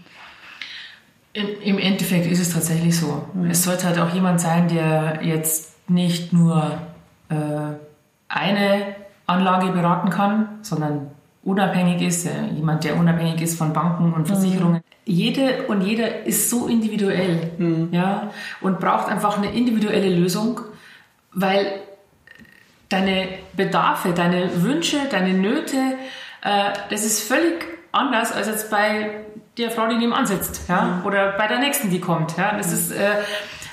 Im 1.33 1.79
Endeffekt 1.79 2.27
ist 2.27 2.39
es 2.39 2.53
tatsächlich 2.53 2.97
so. 2.97 3.25
Mhm. 3.33 3.49
Es 3.49 3.63
sollte 3.63 3.87
halt 3.87 3.97
auch 3.99 4.13
jemand 4.13 4.39
sein, 4.39 4.67
der 4.67 5.19
jetzt 5.23 5.89
nicht 5.89 6.31
nur 6.31 6.77
äh, 7.29 7.35
eine 8.27 8.95
Anlage 9.25 9.71
beraten 9.71 10.11
kann, 10.11 10.59
sondern 10.61 11.07
unabhängig 11.43 12.01
ist, 12.03 12.27
jemand, 12.53 12.83
der 12.83 12.97
unabhängig 12.97 13.41
ist 13.41 13.57
von 13.57 13.73
Banken 13.73 14.13
und 14.13 14.21
mhm. 14.21 14.25
Versicherungen. 14.27 14.75
Mhm. 14.75 14.81
Jede 15.05 15.63
und 15.67 15.81
jeder 15.81 16.25
ist 16.25 16.49
so 16.49 16.67
individuell, 16.67 17.51
mhm. 17.57 17.89
ja, 17.91 18.29
und 18.61 18.79
braucht 18.79 19.09
einfach 19.09 19.37
eine 19.37 19.51
individuelle 19.51 20.15
Lösung 20.15 20.61
weil 21.33 21.81
deine 22.89 23.27
Bedarfe, 23.53 24.13
deine 24.13 24.63
Wünsche, 24.63 24.97
deine 25.09 25.33
Nöte, 25.33 25.77
äh, 26.43 26.71
das 26.89 27.05
ist 27.05 27.27
völlig 27.27 27.65
anders 27.91 28.31
als 28.31 28.47
jetzt 28.47 28.69
bei 28.69 29.25
der 29.57 29.71
Frau, 29.71 29.87
die 29.87 29.95
nebenan 29.95 30.25
sitzt, 30.25 30.67
ja, 30.67 30.81
mhm. 30.81 31.05
oder 31.05 31.33
bei 31.33 31.47
der 31.47 31.59
nächsten, 31.59 31.89
die 31.89 31.99
kommt, 31.99 32.37
ja. 32.37 32.55
Das 32.57 32.71
ist 32.71 32.91
äh, 32.91 33.17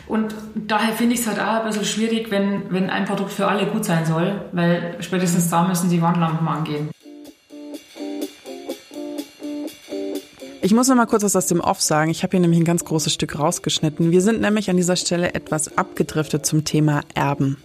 Und 0.07 0.35
daher 0.55 0.93
finde 0.93 1.15
ich 1.15 1.21
es 1.21 1.27
halt 1.27 1.39
auch 1.39 1.61
ein 1.61 1.67
bisschen 1.67 1.85
schwierig, 1.85 2.31
wenn, 2.31 2.71
wenn 2.73 2.91
ein 2.91 3.05
Produkt 3.05 3.33
für 3.33 3.47
alle 3.47 3.67
gut 3.67 3.85
sein 3.85 4.05
soll, 4.05 4.45
weil 4.53 4.97
spätestens 5.01 5.49
da 5.49 5.63
müssen 5.63 5.89
die 5.89 6.03
Wandlampen 6.03 6.49
angehen. 6.49 6.91
Ich 10.63 10.75
muss 10.75 10.89
noch 10.89 10.97
mal 10.97 11.07
kurz 11.07 11.23
was 11.23 11.37
aus 11.37 11.47
dem 11.47 11.61
Off 11.61 11.81
sagen. 11.81 12.11
Ich 12.11 12.23
habe 12.23 12.33
hier 12.33 12.41
nämlich 12.41 12.61
ein 12.61 12.67
ganz 12.67 12.85
großes 12.85 13.15
Stück 13.15 13.39
rausgeschnitten. 13.39 14.11
Wir 14.11 14.21
sind 14.21 14.43
nämlich 14.43 14.69
an 14.69 14.77
dieser 14.77 14.97
Stelle 14.97 15.33
etwas 15.33 15.79
abgedriftet 15.79 16.45
zum 16.45 16.65
Thema 16.65 17.01
Erben. 17.15 17.57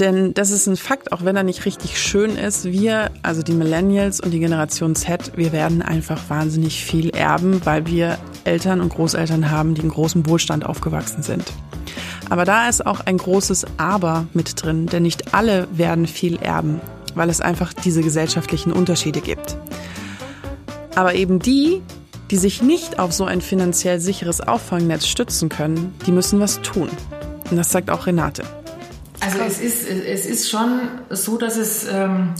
Denn 0.00 0.34
das 0.34 0.50
ist 0.50 0.66
ein 0.66 0.76
Fakt, 0.76 1.12
auch 1.12 1.24
wenn 1.24 1.36
er 1.36 1.44
nicht 1.44 1.64
richtig 1.64 2.00
schön 2.00 2.36
ist. 2.36 2.64
Wir, 2.64 3.12
also 3.22 3.42
die 3.42 3.52
Millennials 3.52 4.20
und 4.20 4.32
die 4.32 4.40
Generation 4.40 4.96
Z, 4.96 5.36
wir 5.36 5.52
werden 5.52 5.80
einfach 5.80 6.28
wahnsinnig 6.28 6.84
viel 6.84 7.10
erben, 7.10 7.64
weil 7.64 7.86
wir 7.86 8.18
Eltern 8.42 8.80
und 8.80 8.88
Großeltern 8.88 9.50
haben, 9.52 9.74
die 9.74 9.82
in 9.82 9.88
großem 9.88 10.28
Wohlstand 10.28 10.66
aufgewachsen 10.66 11.22
sind. 11.22 11.44
Aber 12.28 12.44
da 12.44 12.68
ist 12.68 12.84
auch 12.84 13.00
ein 13.00 13.16
großes 13.16 13.64
Aber 13.76 14.26
mit 14.32 14.60
drin, 14.60 14.86
denn 14.86 15.04
nicht 15.04 15.34
alle 15.34 15.68
werden 15.70 16.08
viel 16.08 16.36
erben, 16.36 16.80
weil 17.14 17.30
es 17.30 17.40
einfach 17.40 17.72
diese 17.72 18.02
gesellschaftlichen 18.02 18.72
Unterschiede 18.72 19.20
gibt. 19.20 19.56
Aber 20.96 21.14
eben 21.14 21.38
die, 21.38 21.82
die 22.30 22.36
sich 22.38 22.62
nicht 22.62 22.98
auf 22.98 23.12
so 23.12 23.24
ein 23.24 23.40
finanziell 23.40 24.00
sicheres 24.00 24.40
Auffangnetz 24.40 25.06
stützen 25.06 25.48
können, 25.48 25.94
die 26.06 26.10
müssen 26.10 26.40
was 26.40 26.60
tun. 26.62 26.88
Und 27.50 27.56
das 27.56 27.70
sagt 27.70 27.90
auch 27.90 28.06
Renate. 28.06 28.42
Also 29.20 29.38
es 29.46 29.60
ist, 29.60 29.88
es 29.88 30.26
ist 30.26 30.50
schon 30.50 30.80
so, 31.10 31.36
dass 31.36 31.56
es 31.56 31.86
ähm, 31.90 32.34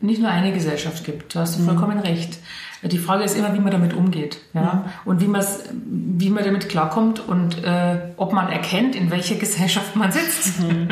nicht 0.00 0.20
nur 0.20 0.30
eine 0.30 0.52
Gesellschaft 0.52 1.04
gibt. 1.04 1.34
Da 1.34 1.40
hast 1.40 1.58
du 1.58 1.64
vollkommen 1.64 1.98
mhm. 1.98 2.02
recht. 2.02 2.38
Die 2.82 2.98
Frage 2.98 3.22
ist 3.22 3.36
immer, 3.36 3.54
wie 3.54 3.60
man 3.60 3.70
damit 3.70 3.94
umgeht 3.94 4.38
ja? 4.54 4.84
Mhm. 5.04 5.10
und 5.10 5.20
wie, 5.20 5.28
wie 5.28 6.30
man 6.30 6.44
damit 6.44 6.68
klarkommt 6.68 7.20
und 7.20 7.62
äh, 7.62 7.98
ob 8.16 8.32
man 8.32 8.48
erkennt, 8.48 8.96
in 8.96 9.10
welcher 9.10 9.34
Gesellschaft 9.38 9.94
man 9.96 10.10
sitzt. 10.10 10.60
Mhm. 10.60 10.88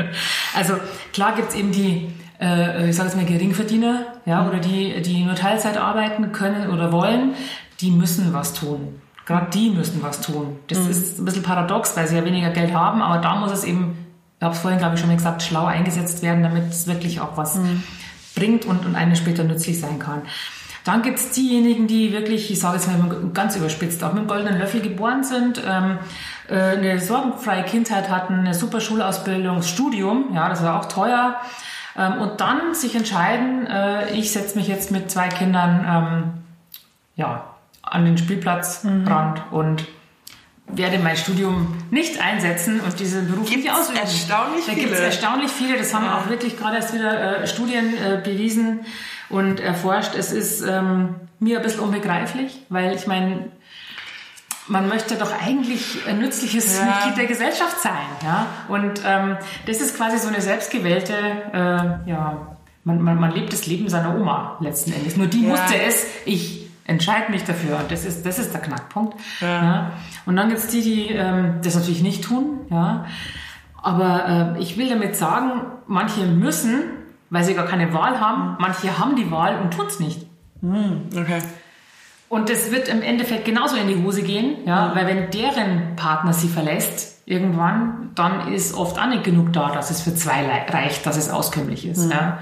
Also 0.54 0.74
klar 1.12 1.34
gibt 1.34 1.48
es 1.48 1.56
eben 1.56 1.72
die, 1.72 2.12
äh, 2.40 2.90
ich 2.90 2.96
sage 2.96 3.08
jetzt 3.08 3.16
mal, 3.16 3.24
Geringverdiener 3.24 4.09
ja? 4.26 4.46
Oder 4.46 4.58
die, 4.58 5.00
die 5.02 5.24
nur 5.24 5.34
Teilzeit 5.34 5.76
arbeiten 5.76 6.32
können 6.32 6.70
oder 6.70 6.92
wollen, 6.92 7.34
die 7.80 7.90
müssen 7.90 8.32
was 8.32 8.52
tun. 8.52 9.00
Gerade 9.26 9.50
die 9.50 9.70
müssen 9.70 10.02
was 10.02 10.20
tun. 10.20 10.58
Das 10.68 10.78
mhm. 10.78 10.90
ist 10.90 11.18
ein 11.18 11.24
bisschen 11.24 11.42
paradox, 11.42 11.96
weil 11.96 12.06
sie 12.06 12.16
ja 12.16 12.24
weniger 12.24 12.50
Geld 12.50 12.74
haben, 12.74 13.02
aber 13.02 13.20
da 13.20 13.36
muss 13.36 13.52
es 13.52 13.64
eben 13.64 13.96
ich 14.40 14.44
habe 14.44 14.54
es 14.54 14.60
vorhin, 14.62 14.78
glaube 14.78 14.94
ich, 14.94 15.00
schon 15.00 15.10
mal 15.10 15.16
gesagt, 15.16 15.42
schlau 15.42 15.66
eingesetzt 15.66 16.22
werden, 16.22 16.42
damit 16.42 16.70
es 16.70 16.86
wirklich 16.86 17.20
auch 17.20 17.36
was 17.36 17.56
mhm. 17.56 17.82
bringt 18.34 18.64
und, 18.64 18.86
und 18.86 18.96
einem 18.96 19.14
später 19.14 19.44
nützlich 19.44 19.78
sein 19.78 19.98
kann. 19.98 20.22
Dann 20.84 21.02
gibt 21.02 21.18
es 21.18 21.32
diejenigen, 21.32 21.86
die 21.86 22.10
wirklich, 22.14 22.50
ich 22.50 22.58
sage 22.58 22.76
jetzt 22.76 22.88
mal 22.88 23.30
ganz 23.34 23.54
überspitzt, 23.56 24.02
auch 24.02 24.14
mit 24.14 24.22
dem 24.22 24.28
goldenen 24.28 24.58
Löffel 24.58 24.80
geboren 24.80 25.24
sind, 25.24 25.62
ähm, 25.62 25.98
äh, 26.48 26.54
eine 26.54 26.98
sorgenfreie 26.98 27.64
Kindheit 27.64 28.08
hatten, 28.08 28.32
eine 28.32 28.54
super 28.54 28.80
Schulausbildung, 28.80 29.60
Studium, 29.60 30.30
ja, 30.34 30.48
das 30.48 30.64
war 30.64 30.80
auch 30.80 30.86
teuer. 30.86 31.36
Ähm, 31.96 32.20
und 32.20 32.40
dann 32.40 32.74
sich 32.74 32.94
entscheiden, 32.94 33.66
äh, 33.66 34.12
ich 34.12 34.32
setze 34.32 34.56
mich 34.58 34.68
jetzt 34.68 34.90
mit 34.90 35.10
zwei 35.10 35.28
Kindern 35.28 35.84
ähm, 35.88 36.32
ja, 37.16 37.54
an 37.82 38.04
den 38.04 38.18
Spielplatzrand 38.18 39.06
mhm. 39.06 39.56
und 39.56 39.86
werde 40.72 40.98
mein 40.98 41.16
Studium 41.16 41.76
nicht 41.90 42.22
einsetzen 42.22 42.80
und 42.80 43.00
diesen 43.00 43.28
Beruf 43.28 43.48
gibt's 43.48 43.64
nicht 43.64 43.74
ausüben. 43.74 43.98
Erstaunlich 43.98 44.66
da 44.66 44.74
gibt 44.74 44.92
es 44.92 45.00
erstaunlich 45.00 45.50
viele. 45.50 45.76
Das 45.76 45.92
haben 45.94 46.04
ja. 46.04 46.18
auch 46.18 46.28
wirklich 46.28 46.56
gerade 46.56 46.76
erst 46.76 46.94
wieder 46.94 47.42
äh, 47.42 47.46
Studien 47.46 47.94
äh, 47.94 48.20
bewiesen 48.22 48.80
und 49.28 49.60
erforscht. 49.60 50.14
Es 50.14 50.32
ist 50.32 50.62
ähm, 50.62 51.16
mir 51.38 51.58
ein 51.58 51.62
bisschen 51.62 51.80
unbegreiflich, 51.80 52.60
weil 52.68 52.94
ich 52.94 53.06
meine, 53.06 53.50
man 54.70 54.88
möchte 54.88 55.16
doch 55.16 55.32
eigentlich 55.32 55.98
ein 56.06 56.20
nützliches 56.20 56.78
ja. 56.78 56.84
Mitglied 56.84 57.16
der 57.18 57.26
Gesellschaft 57.26 57.80
sein. 57.80 58.06
Ja? 58.24 58.46
Und 58.68 59.02
ähm, 59.04 59.36
das 59.66 59.80
ist 59.80 59.96
quasi 59.96 60.18
so 60.18 60.28
eine 60.28 60.40
selbstgewählte, 60.40 61.12
äh, 61.52 62.08
ja, 62.08 62.56
man, 62.84 63.02
man, 63.02 63.18
man 63.18 63.32
lebt 63.32 63.52
das 63.52 63.66
Leben 63.66 63.88
seiner 63.88 64.16
Oma 64.16 64.56
letzten 64.60 64.92
Endes. 64.92 65.16
Nur 65.16 65.26
die 65.26 65.42
ja. 65.42 65.50
musste 65.50 65.74
es, 65.82 66.06
ich 66.24 66.68
entscheide 66.84 67.30
mich 67.30 67.44
dafür. 67.44 67.78
Und 67.78 67.90
das 67.90 68.04
ist, 68.04 68.24
das 68.24 68.38
ist 68.38 68.52
der 68.54 68.60
Knackpunkt. 68.60 69.18
Ja. 69.40 69.48
ja. 69.48 69.90
Und 70.24 70.36
dann 70.36 70.48
gibt 70.48 70.60
es 70.60 70.68
die, 70.68 70.82
die 70.82 71.08
ähm, 71.08 71.56
das 71.62 71.74
natürlich 71.74 72.02
nicht 72.02 72.22
tun. 72.22 72.60
Ja. 72.70 73.06
Aber 73.82 74.56
äh, 74.56 74.62
ich 74.62 74.78
will 74.78 74.88
damit 74.88 75.16
sagen, 75.16 75.62
manche 75.88 76.26
müssen, 76.26 76.82
weil 77.28 77.42
sie 77.42 77.54
gar 77.54 77.66
keine 77.66 77.92
Wahl 77.92 78.20
haben, 78.20 78.56
manche 78.60 78.98
haben 78.98 79.16
die 79.16 79.30
Wahl 79.32 79.58
und 79.60 79.72
tun 79.72 79.86
es 79.88 79.98
nicht. 79.98 80.26
Mhm. 80.60 81.08
Okay. 81.12 81.40
Und 82.30 82.48
das 82.48 82.70
wird 82.70 82.86
im 82.86 83.02
Endeffekt 83.02 83.44
genauso 83.44 83.74
in 83.74 83.88
die 83.88 84.04
Hose 84.04 84.22
gehen, 84.22 84.58
ja, 84.64 84.94
weil 84.94 85.04
wenn 85.08 85.32
deren 85.32 85.96
Partner 85.96 86.32
sie 86.32 86.48
verlässt, 86.48 87.22
irgendwann, 87.26 88.12
dann 88.14 88.52
ist 88.52 88.72
oft 88.72 89.00
auch 89.00 89.08
nicht 89.08 89.24
genug 89.24 89.52
da, 89.52 89.72
dass 89.72 89.90
es 89.90 90.00
für 90.00 90.14
zwei 90.14 90.46
reicht, 90.68 91.04
dass 91.06 91.16
es 91.16 91.28
auskömmlich 91.28 91.84
ist. 91.84 92.04
Mhm. 92.04 92.12
Ja. 92.12 92.38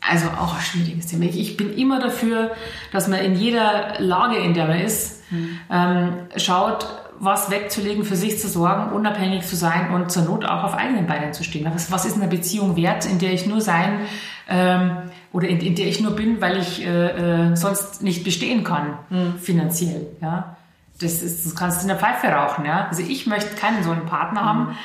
Also 0.00 0.28
auch 0.28 0.54
ein 0.54 0.60
schwieriges 0.60 1.08
Thema. 1.08 1.24
Ich 1.24 1.56
bin 1.56 1.76
immer 1.76 1.98
dafür, 1.98 2.52
dass 2.92 3.08
man 3.08 3.18
in 3.18 3.34
jeder 3.34 3.94
Lage, 3.98 4.36
in 4.36 4.54
der 4.54 4.68
man 4.68 4.78
ist, 4.78 5.28
mhm. 5.32 5.58
ähm, 5.68 6.12
schaut, 6.36 6.86
was 7.18 7.50
wegzulegen, 7.50 8.04
für 8.04 8.14
sich 8.14 8.38
zu 8.38 8.46
sorgen, 8.46 8.92
unabhängig 8.92 9.44
zu 9.44 9.56
sein 9.56 9.90
und 9.90 10.12
zur 10.12 10.22
Not 10.22 10.44
auch 10.44 10.62
auf 10.62 10.74
eigenen 10.74 11.08
Beinen 11.08 11.32
zu 11.32 11.42
stehen. 11.42 11.68
Was, 11.74 11.90
was 11.90 12.04
ist 12.04 12.14
eine 12.14 12.28
Beziehung 12.28 12.76
wert, 12.76 13.04
in 13.04 13.18
der 13.18 13.32
ich 13.32 13.46
nur 13.46 13.60
sein 13.60 13.98
ähm, 14.48 14.96
oder 15.32 15.48
in, 15.48 15.60
in, 15.60 15.74
der 15.74 15.86
ich 15.86 16.00
nur 16.00 16.12
bin, 16.12 16.40
weil 16.40 16.58
ich 16.58 16.84
äh, 16.84 17.50
äh, 17.50 17.56
sonst 17.56 18.02
nicht 18.02 18.24
bestehen 18.24 18.64
kann 18.64 18.98
mhm. 19.10 19.38
finanziell? 19.38 20.06
Ja, 20.20 20.56
das, 21.00 21.22
ist, 21.22 21.46
das 21.46 21.54
kannst 21.54 21.78
du 21.78 21.82
in 21.82 21.88
der 21.88 21.98
Pfeife 21.98 22.28
rauchen. 22.28 22.64
Ja, 22.64 22.86
also 22.88 23.02
ich 23.02 23.26
möchte 23.26 23.54
keinen 23.56 23.82
so 23.82 23.90
einen 23.90 24.06
Partner 24.06 24.42
mhm. 24.42 24.46
haben 24.46 24.78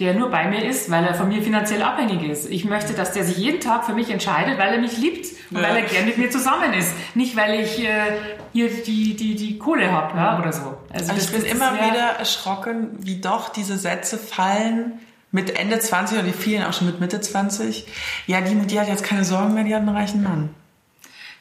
der 0.00 0.14
nur 0.14 0.30
bei 0.30 0.48
mir 0.48 0.64
ist, 0.64 0.90
weil 0.90 1.04
er 1.04 1.14
von 1.14 1.28
mir 1.28 1.42
finanziell 1.42 1.82
abhängig 1.82 2.22
ist. 2.22 2.50
Ich 2.50 2.64
möchte, 2.64 2.94
dass 2.94 3.12
der 3.12 3.22
sich 3.24 3.36
jeden 3.36 3.60
Tag 3.60 3.84
für 3.84 3.92
mich 3.92 4.10
entscheidet, 4.10 4.58
weil 4.58 4.72
er 4.72 4.80
mich 4.80 4.96
liebt 4.96 5.26
und 5.50 5.58
ja. 5.58 5.62
weil 5.62 5.76
er 5.76 5.82
gern 5.82 6.06
mit 6.06 6.16
mir 6.16 6.30
zusammen 6.30 6.72
ist. 6.72 6.90
Nicht, 7.14 7.36
weil 7.36 7.60
ich 7.60 7.78
äh, 7.84 8.12
hier 8.54 8.70
die, 8.70 9.14
die, 9.14 9.34
die 9.34 9.58
Kohle 9.58 9.92
habe 9.92 10.16
ja, 10.16 10.38
oder 10.38 10.52
so. 10.52 10.78
Also, 10.90 11.12
also 11.12 11.14
ich 11.16 11.30
bin 11.30 11.44
immer 11.44 11.74
wieder 11.74 12.16
erschrocken, 12.18 12.96
wie 13.00 13.20
doch 13.20 13.50
diese 13.50 13.76
Sätze 13.76 14.16
fallen 14.16 15.00
mit 15.32 15.58
Ende 15.58 15.78
20 15.78 16.18
oder 16.18 16.26
die 16.26 16.32
vielen 16.32 16.64
auch 16.64 16.72
schon 16.72 16.86
mit 16.86 17.00
Mitte 17.00 17.20
20. 17.20 17.86
Ja, 18.26 18.40
die, 18.40 18.54
die 18.66 18.80
hat 18.80 18.88
jetzt 18.88 19.04
keine 19.04 19.24
Sorgen 19.24 19.54
mehr, 19.54 19.64
die 19.64 19.74
hat 19.74 19.82
einen 19.82 19.96
reichen 19.96 20.22
Mann. 20.22 20.50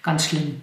Ganz 0.04 0.26
schlimm. 0.28 0.62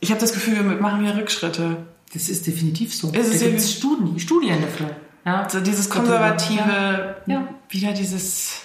Ich 0.00 0.10
habe 0.10 0.20
das 0.20 0.32
Gefühl, 0.32 0.56
wir 0.56 0.62
machen 0.64 1.04
hier 1.04 1.16
Rückschritte. 1.16 1.86
Das 2.12 2.28
ist 2.28 2.46
definitiv 2.46 2.94
so. 2.94 3.10
Ist 3.10 3.42
da 3.42 3.46
gibt 3.46 3.58
es 3.58 3.72
Studien, 3.72 4.18
Studien 4.18 4.60
dafür. 4.60 4.96
Ja, 5.24 5.48
so 5.48 5.60
dieses 5.60 5.88
konservative, 5.88 7.16
ja. 7.26 7.48
wieder 7.68 7.92
dieses... 7.92 8.62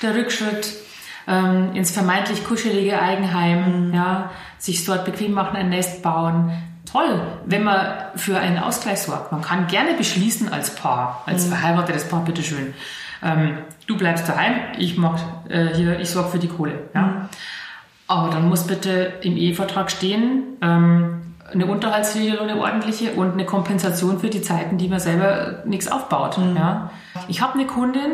Der 0.00 0.14
Rückschritt 0.14 0.74
ähm, 1.26 1.74
ins 1.74 1.90
vermeintlich 1.90 2.44
kuschelige 2.44 3.00
Eigenheim, 3.00 3.88
mhm. 3.88 3.94
ja, 3.94 4.30
sich 4.58 4.84
dort 4.84 5.04
bequem 5.04 5.32
machen, 5.32 5.56
ein 5.56 5.68
Nest 5.68 6.02
bauen. 6.02 6.50
Toll, 6.90 7.20
wenn 7.44 7.64
man 7.64 7.96
für 8.16 8.38
einen 8.38 8.58
Ausgleich 8.58 9.00
sorgt. 9.00 9.30
Man 9.30 9.42
kann 9.42 9.66
gerne 9.66 9.94
beschließen 9.94 10.50
als 10.50 10.74
Paar, 10.74 11.22
als 11.26 11.44
mhm. 11.44 11.50
verheiratetes 11.50 12.08
Paar, 12.08 12.24
bitteschön. 12.24 12.74
Ähm, 13.22 13.58
du 13.86 13.96
bleibst 13.96 14.28
daheim, 14.28 14.54
ich 14.78 14.96
mach 14.96 15.20
äh, 15.48 15.74
hier, 15.74 15.98
ich 16.00 16.10
sorge 16.10 16.30
für 16.30 16.38
die 16.38 16.48
Kohle. 16.48 16.88
Ja? 16.94 17.02
Mhm. 17.02 17.28
Aber 18.06 18.30
dann 18.30 18.48
muss 18.48 18.66
bitte 18.66 19.12
im 19.22 19.36
Ehevertrag 19.36 19.90
stehen, 19.90 20.56
ähm, 20.62 21.34
eine 21.52 21.66
Unterhaltsregelung, 21.66 22.48
eine 22.48 22.60
ordentliche 22.60 23.12
und 23.12 23.32
eine 23.32 23.44
Kompensation 23.44 24.18
für 24.18 24.28
die 24.28 24.42
Zeiten, 24.42 24.78
die 24.78 24.88
man 24.88 25.00
selber 25.00 25.62
nichts 25.64 25.88
aufbaut. 25.88 26.38
Mhm. 26.38 26.56
Ja. 26.56 26.90
Ich 27.28 27.40
habe 27.40 27.54
eine 27.54 27.66
Kundin, 27.66 28.12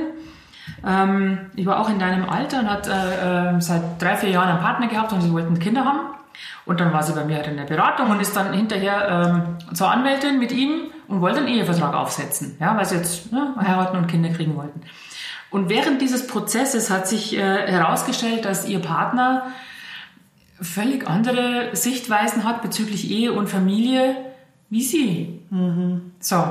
ähm, 0.86 1.38
ich 1.54 1.66
war 1.66 1.80
auch 1.80 1.88
in 1.88 1.98
deinem 1.98 2.28
Alter 2.28 2.60
und 2.60 2.70
hat 2.70 2.88
äh, 2.88 3.56
äh, 3.56 3.60
seit 3.60 4.00
drei, 4.00 4.16
vier 4.16 4.30
Jahren 4.30 4.48
einen 4.48 4.60
Partner 4.60 4.88
gehabt 4.88 5.12
und 5.12 5.20
sie 5.20 5.32
wollten 5.32 5.58
Kinder 5.58 5.84
haben. 5.84 6.00
Und 6.64 6.80
dann 6.80 6.92
war 6.92 7.02
sie 7.02 7.12
bei 7.12 7.24
mir 7.24 7.36
halt 7.36 7.46
in 7.46 7.56
der 7.56 7.64
Beratung 7.64 8.10
und 8.10 8.20
ist 8.20 8.36
dann 8.36 8.52
hinterher 8.52 9.56
ähm, 9.68 9.74
zur 9.74 9.90
Anwältin 9.90 10.38
mit 10.38 10.52
ihm 10.52 10.90
und 11.08 11.20
wollte 11.20 11.38
einen 11.38 11.48
Ehevertrag 11.48 11.94
aufsetzen, 11.94 12.56
ja, 12.60 12.76
weil 12.76 12.84
sie 12.84 12.96
jetzt 12.96 13.32
ne, 13.32 13.54
heiraten 13.56 13.96
und 13.96 14.06
Kinder 14.06 14.30
kriegen 14.30 14.56
wollten. 14.56 14.80
Und 15.50 15.68
während 15.68 16.00
dieses 16.00 16.26
Prozesses 16.26 16.90
hat 16.90 17.06
sich 17.06 17.36
äh, 17.36 17.66
herausgestellt, 17.66 18.44
dass 18.44 18.66
ihr 18.66 18.80
Partner 18.80 19.46
völlig 20.60 21.06
andere 21.06 21.70
Sichtweisen 21.74 22.44
hat 22.44 22.62
bezüglich 22.62 23.10
Ehe 23.10 23.32
und 23.32 23.48
Familie 23.48 24.16
wie 24.70 24.82
sie. 24.82 25.40
Mhm. 25.50 26.12
So, 26.18 26.42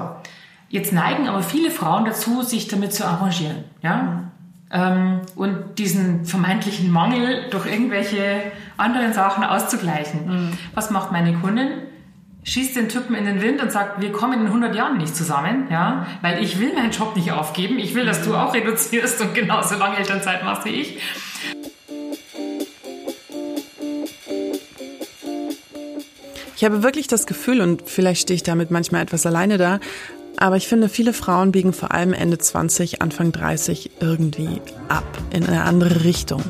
jetzt 0.69 0.93
neigen 0.93 1.27
aber 1.27 1.43
viele 1.43 1.71
Frauen 1.71 2.05
dazu, 2.05 2.41
sich 2.41 2.67
damit 2.67 2.93
zu 2.93 3.05
arrangieren. 3.05 3.65
Ja? 3.81 4.31
Mhm. 4.73 4.79
Ähm, 4.79 5.21
und 5.35 5.77
diesen 5.77 6.25
vermeintlichen 6.25 6.91
Mangel 6.91 7.49
durch 7.51 7.65
irgendwelche 7.65 8.41
anderen 8.77 9.13
Sachen 9.13 9.43
auszugleichen. 9.43 10.25
Mhm. 10.25 10.57
Was 10.73 10.89
macht 10.89 11.11
meine 11.11 11.33
Kundin? 11.33 11.69
schießt 12.45 12.75
den 12.75 12.89
Typen 12.89 13.15
in 13.15 13.25
den 13.25 13.41
Wind 13.41 13.61
und 13.61 13.71
sagt, 13.71 14.01
wir 14.01 14.11
kommen 14.11 14.41
in 14.41 14.47
100 14.47 14.75
Jahren 14.75 14.97
nicht 14.97 15.15
zusammen, 15.15 15.67
ja, 15.71 16.05
weil 16.21 16.43
ich 16.43 16.59
will 16.59 16.73
meinen 16.73 16.91
Job 16.91 17.15
nicht 17.15 17.31
aufgeben, 17.31 17.79
ich 17.79 17.95
will, 17.95 18.05
dass 18.05 18.23
du 18.23 18.35
auch 18.35 18.53
reduzierst 18.53 19.21
und 19.21 19.33
genauso 19.33 19.75
lange 19.75 19.97
Elternzeit 19.97 20.43
machst 20.43 20.65
wie 20.65 20.69
ich. 20.69 20.99
Ich 26.55 26.63
habe 26.63 26.83
wirklich 26.83 27.07
das 27.07 27.25
Gefühl, 27.25 27.61
und 27.61 27.89
vielleicht 27.89 28.21
stehe 28.21 28.35
ich 28.35 28.43
damit 28.43 28.71
manchmal 28.71 29.01
etwas 29.01 29.25
alleine 29.25 29.57
da, 29.57 29.79
Aber 30.37 30.57
ich 30.57 30.67
finde, 30.67 30.89
viele 30.89 31.13
Frauen 31.13 31.51
biegen 31.51 31.73
vor 31.73 31.91
allem 31.91 32.13
Ende 32.13 32.37
20, 32.37 33.01
Anfang 33.01 33.31
30 33.31 33.91
irgendwie 33.99 34.61
ab 34.89 35.05
in 35.31 35.45
eine 35.45 35.63
andere 35.63 36.03
Richtung. 36.03 36.43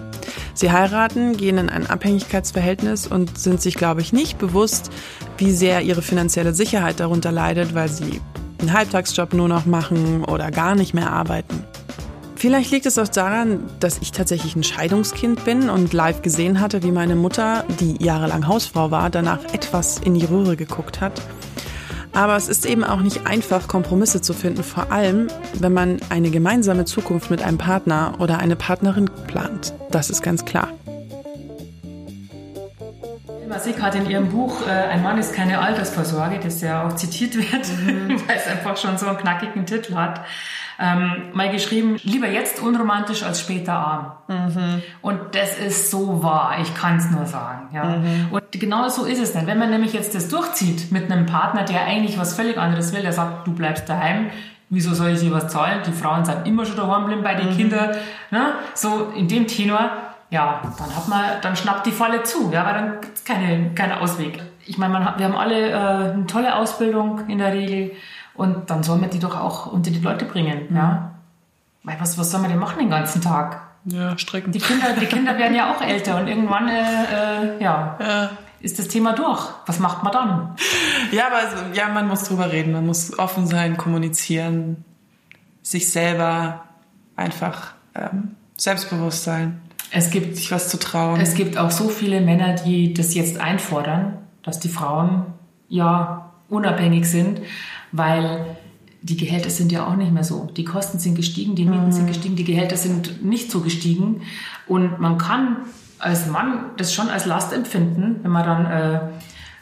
Sie 0.56 0.72
heiraten, 0.72 1.36
gehen 1.36 1.58
in 1.58 1.70
ein 1.70 1.88
Abhängigkeitsverhältnis 1.88 3.08
und 3.08 3.38
sind 3.38 3.62
sich, 3.62 3.76
glaube 3.76 4.02
ich, 4.02 4.14
nicht 4.14 4.38
bewusst, 4.38 4.92
wie 5.38 5.52
sehr 5.52 5.82
ihre 5.82 6.02
finanzielle 6.02 6.54
Sicherheit 6.54 7.00
darunter 7.00 7.32
leidet, 7.32 7.74
weil 7.74 7.90
sie 7.90 8.22
einen 8.60 8.74
Halbtagsjob 8.74 9.34
nur 9.34 9.48
noch 9.48 9.66
machen 9.66 10.24
oder 10.24 10.52
gar 10.52 10.76
nicht 10.76 10.94
mehr 10.94 11.12
arbeiten. 11.12 11.64
Vielleicht 12.36 12.72
liegt 12.72 12.86
es 12.86 12.98
auch 12.98 13.08
daran, 13.08 13.64
dass 13.80 14.00
ich 14.00 14.12
tatsächlich 14.12 14.56
ein 14.56 14.64
Scheidungskind 14.64 15.46
bin 15.46 15.70
und 15.70 15.94
live 15.94 16.22
gesehen 16.22 16.60
hatte, 16.60 16.84
wie 16.84 16.92
meine 16.92 17.16
Mutter, 17.16 17.64
die 17.80 18.04
jahrelang 18.04 18.48
Hausfrau 18.48 18.92
war, 18.92 19.10
danach 19.10 19.46
etwas 19.54 19.98
in 20.00 20.14
die 20.14 20.26
Röhre 20.26 20.58
geguckt 20.58 21.00
hat. 21.00 21.22
Aber 22.14 22.36
es 22.36 22.48
ist 22.48 22.68
eben 22.68 22.84
auch 22.84 23.00
nicht 23.02 23.26
einfach, 23.26 23.68
Kompromisse 23.68 24.22
zu 24.22 24.34
finden, 24.34 24.64
vor 24.64 24.92
allem, 24.92 25.28
wenn 25.56 25.74
man 25.74 26.00
eine 26.10 26.30
gemeinsame 26.30 26.86
Zukunft 26.86 27.32
mit 27.32 27.42
einem 27.42 27.58
Partner 27.58 28.14
oder 28.20 28.38
eine 28.38 28.56
Partnerin 28.56 29.10
plant. 29.28 29.74
Das 29.90 30.12
ist 30.12 30.22
ganz 30.22 30.46
klar. 30.46 30.70
Ilma 33.42 33.58
Sick 33.60 33.82
hat 33.82 33.96
in 33.96 34.08
ihrem 34.08 34.30
Buch 34.30 34.68
äh, 34.68 34.72
Ein 34.72 35.02
Mann 35.02 35.18
ist 35.18 35.34
keine 35.34 35.60
Altersvorsorge, 35.60 36.40
das 36.42 36.62
ja 36.62 36.88
auch 36.88 36.96
zitiert 36.96 37.36
wird, 37.36 37.68
mhm. 37.84 38.22
weil 38.28 38.38
es 38.38 38.48
einfach 38.48 38.78
schon 38.78 38.98
so 38.98 39.08
einen 39.08 39.18
knackigen 39.18 39.66
Titel 39.66 39.96
hat, 39.96 40.22
ähm, 40.84 41.30
mal 41.32 41.50
geschrieben, 41.50 41.96
lieber 42.04 42.28
jetzt 42.28 42.62
unromantisch 42.62 43.24
als 43.24 43.40
später 43.40 43.74
arm. 43.74 44.12
Mhm. 44.28 44.82
Und 45.02 45.20
das 45.32 45.58
ist 45.58 45.90
so 45.90 46.22
wahr, 46.22 46.58
ich 46.62 46.76
kann 46.76 46.98
es 46.98 47.10
nur 47.10 47.26
sagen. 47.26 47.70
Ja. 47.74 47.86
Mhm. 47.86 48.28
Und 48.32 48.44
genau 48.52 48.90
so 48.90 49.06
ist 49.06 49.20
es 49.20 49.32
dann. 49.32 49.48
Wenn 49.48 49.58
man 49.58 49.70
nämlich 49.70 49.94
jetzt 49.94 50.14
das 50.14 50.28
durchzieht 50.28 50.92
mit 50.92 51.10
einem 51.10 51.26
Partner, 51.26 51.64
der 51.64 51.86
eigentlich 51.86 52.20
was 52.20 52.36
völlig 52.36 52.58
anderes 52.58 52.92
will, 52.94 53.02
der 53.02 53.14
sagt, 53.14 53.48
du 53.48 53.54
bleibst 53.54 53.88
daheim, 53.88 54.30
wieso 54.70 54.94
soll 54.94 55.12
ich 55.12 55.22
dir 55.22 55.32
was 55.32 55.48
zahlen? 55.48 55.80
Die 55.88 55.94
Frauen 55.94 56.26
sind 56.26 56.46
immer 56.46 56.66
schon 56.66 56.76
daheim 56.76 57.04
geblieben 57.04 57.24
bei 57.24 57.36
den 57.36 57.52
mhm. 57.52 57.58
Kindern. 57.58 57.92
Ne? 58.32 58.54
So 58.74 59.14
in 59.16 59.30
dem 59.30 59.48
Tenor, 59.48 59.90
ja, 60.32 60.62
dann 60.78 60.96
hat 60.96 61.08
man, 61.08 61.24
dann 61.42 61.56
schnappt 61.56 61.86
die 61.86 61.92
Falle 61.92 62.24
zu, 62.24 62.52
ja, 62.52 62.66
weil 62.66 62.74
dann 62.74 63.02
gibt's 63.02 63.24
keine, 63.24 63.72
keine 63.74 64.02
Ausweg. 64.02 64.42
Ich 64.66 64.78
meine, 64.78 64.92
man 64.92 65.06
hat, 65.06 65.18
wir 65.18 65.26
haben 65.26 65.36
alle 65.38 65.70
äh, 65.70 65.76
eine 66.14 66.26
tolle 66.28 66.56
Ausbildung 66.56 67.30
in 67.30 67.38
der 67.38 67.54
Regel. 67.54 67.92
Und 68.36 68.70
dann 68.70 68.84
soll 68.84 68.98
man 68.98 69.10
die 69.10 69.20
doch 69.20 69.40
auch 69.40 69.68
unter 69.72 69.92
die 69.92 70.00
Leute 70.00 70.26
bringen, 70.26 70.68
mhm. 70.70 70.76
ja. 70.76 71.12
Weil 71.84 72.00
was, 72.00 72.18
was 72.18 72.32
soll 72.32 72.40
man 72.42 72.50
denn 72.50 72.60
machen 72.60 72.80
den 72.80 72.90
ganzen 72.90 73.22
Tag? 73.22 73.62
Ja, 73.86 74.18
strecken. 74.18 74.54
Die 74.54 74.60
Kinder, 74.60 74.94
die 75.00 75.06
Kinder 75.06 75.38
werden 75.38 75.56
ja 75.56 75.74
auch 75.74 75.82
älter 75.82 76.18
und 76.18 76.28
irgendwann, 76.28 76.70
äh, 76.70 76.78
äh, 76.78 77.62
ja, 77.62 77.98
ja, 78.00 78.30
ist 78.62 78.80
das 78.80 78.88
Thema 78.88 79.14
durch. 79.14 79.50
Was 79.66 79.80
macht 79.80 80.04
man 80.04 80.14
dann? 80.14 80.56
Ja, 81.12 81.28
aber 81.28 81.36
also, 81.36 81.58
ja, 81.74 81.90
man 81.90 82.08
muss 82.08 82.24
drüber 82.24 82.52
reden. 82.52 82.72
Man 82.72 82.86
muss 82.86 83.20
offen 83.20 83.46
sein, 83.46 83.76
kommunizieren, 83.76 84.86
sich 85.62 85.92
selber 85.92 86.64
einfach 87.18 87.74
ähm, 87.94 88.36
selbstbewusst 88.56 89.26
sein. 89.26 89.62
Es 89.92 90.10
gibt 90.10 90.38
sich 90.38 90.52
was 90.52 90.70
zu 90.70 90.80
trauen. 90.80 91.20
Es 91.20 91.36
gibt 91.36 91.58
auch 91.58 91.70
so 91.70 91.90
viele 91.90 92.22
Männer, 92.22 92.54
die 92.54 92.94
das 92.94 93.14
jetzt 93.14 93.38
einfordern, 93.38 94.18
dass 94.44 94.60
die 94.60 94.70
Frauen 94.70 95.26
ja 95.68 96.32
unabhängig 96.50 97.06
sind 97.06 97.42
weil 97.94 98.58
die 99.02 99.18
Gehälter 99.18 99.50
sind 99.50 99.72
ja 99.72 99.86
auch 99.86 99.96
nicht 99.96 100.12
mehr 100.12 100.24
so. 100.24 100.50
Die 100.58 100.64
Kosten 100.66 101.00
sind 101.00 101.16
gestiegen, 101.16 101.56
die 101.56 101.66
Mieten 101.66 101.88
mhm. 101.88 101.92
sind 101.92 102.08
gestiegen, 102.08 102.36
die 102.36 102.44
Gehälter 102.44 102.76
sind 102.76 103.24
nicht 103.24 103.52
so 103.52 103.62
gestiegen. 103.62 104.22
Und 104.68 105.00
man 105.00 105.18
kann 105.18 105.58
als 106.00 106.28
Mann 106.28 106.72
das 106.78 106.94
schon 106.94 107.10
als 107.10 107.26
Last 107.26 107.54
empfinden, 107.54 108.20
wenn 108.24 108.32
man 108.32 108.46
dann 108.46 108.66
äh, 108.66 109.00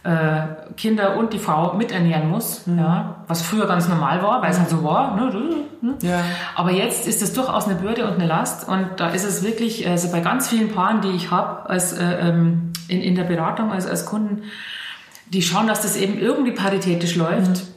äh, 0.03 0.73
Kinder 0.77 1.17
und 1.17 1.33
die 1.33 1.39
Frau 1.39 1.73
miternähren 1.73 2.29
muss, 2.29 2.65
mhm. 2.65 2.79
ja, 2.79 3.23
was 3.27 3.41
früher 3.41 3.67
ganz 3.67 3.87
normal 3.87 4.21
war, 4.23 4.41
weil 4.41 4.51
es 4.51 4.59
halt 4.59 4.69
so 4.69 4.83
war. 4.83 5.15
Ne, 5.15 5.65
ne. 5.81 5.95
Ja. 6.01 6.21
Aber 6.55 6.71
jetzt 6.71 7.07
ist 7.07 7.21
es 7.21 7.33
durchaus 7.33 7.65
eine 7.65 7.75
Bürde 7.75 8.05
und 8.05 8.13
eine 8.13 8.25
Last. 8.25 8.67
Und 8.67 8.87
da 8.97 9.09
ist 9.09 9.25
es 9.25 9.43
wirklich, 9.43 9.87
also 9.87 10.11
bei 10.11 10.19
ganz 10.21 10.49
vielen 10.49 10.69
Paaren, 10.69 11.01
die 11.01 11.09
ich 11.09 11.31
habe 11.31 11.69
als 11.69 11.93
äh, 11.93 12.29
ähm, 12.29 12.73
in, 12.87 13.01
in 13.01 13.15
der 13.15 13.23
Beratung, 13.23 13.71
als, 13.71 13.87
als 13.87 14.05
Kunden, 14.05 14.43
die 15.27 15.41
schauen, 15.41 15.67
dass 15.67 15.81
das 15.81 15.95
eben 15.95 16.19
irgendwie 16.19 16.51
paritätisch 16.51 17.15
läuft. 17.15 17.49
Mhm. 17.49 17.70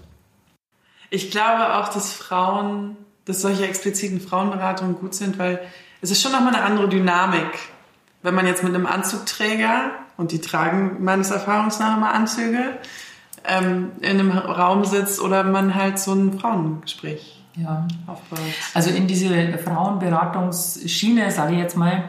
Ich 1.14 1.31
glaube 1.31 1.77
auch, 1.77 1.90
dass 1.90 2.12
Frauen, 2.12 2.96
dass 3.24 3.40
solche 3.40 3.64
expliziten 3.64 4.20
Frauenberatungen 4.20 4.96
gut 4.96 5.14
sind, 5.14 5.38
weil 5.38 5.61
es 6.00 6.11
ist 6.11 6.20
schon 6.20 6.33
nochmal 6.33 6.57
eine 6.57 6.64
andere 6.64 6.88
Dynamik. 6.88 7.46
Wenn 8.22 8.35
man 8.35 8.48
jetzt 8.48 8.64
mit 8.64 8.74
einem 8.74 8.87
Anzugträger, 8.87 9.92
und 10.16 10.33
die 10.33 10.40
tragen 10.40 11.05
meines 11.05 11.31
Erfahrungs 11.31 11.79
nach 11.79 11.96
immer 11.96 12.12
Anzüge, 12.12 12.79
ähm, 13.44 13.92
in 14.00 14.18
einem 14.18 14.33
Raum 14.33 14.85
sitzt 14.85 15.20
oder 15.20 15.44
man 15.44 15.77
halt 15.77 16.00
so 16.00 16.14
ein 16.14 16.37
Frauengespräch 16.37 17.44
ja. 17.55 17.87
aufbaut. 18.09 18.40
Also 18.74 18.90
in 18.90 19.07
diese 19.07 19.57
Frauenberatungsschiene, 19.59 21.31
sage 21.31 21.53
ich 21.53 21.59
jetzt 21.61 21.77
mal 21.77 22.09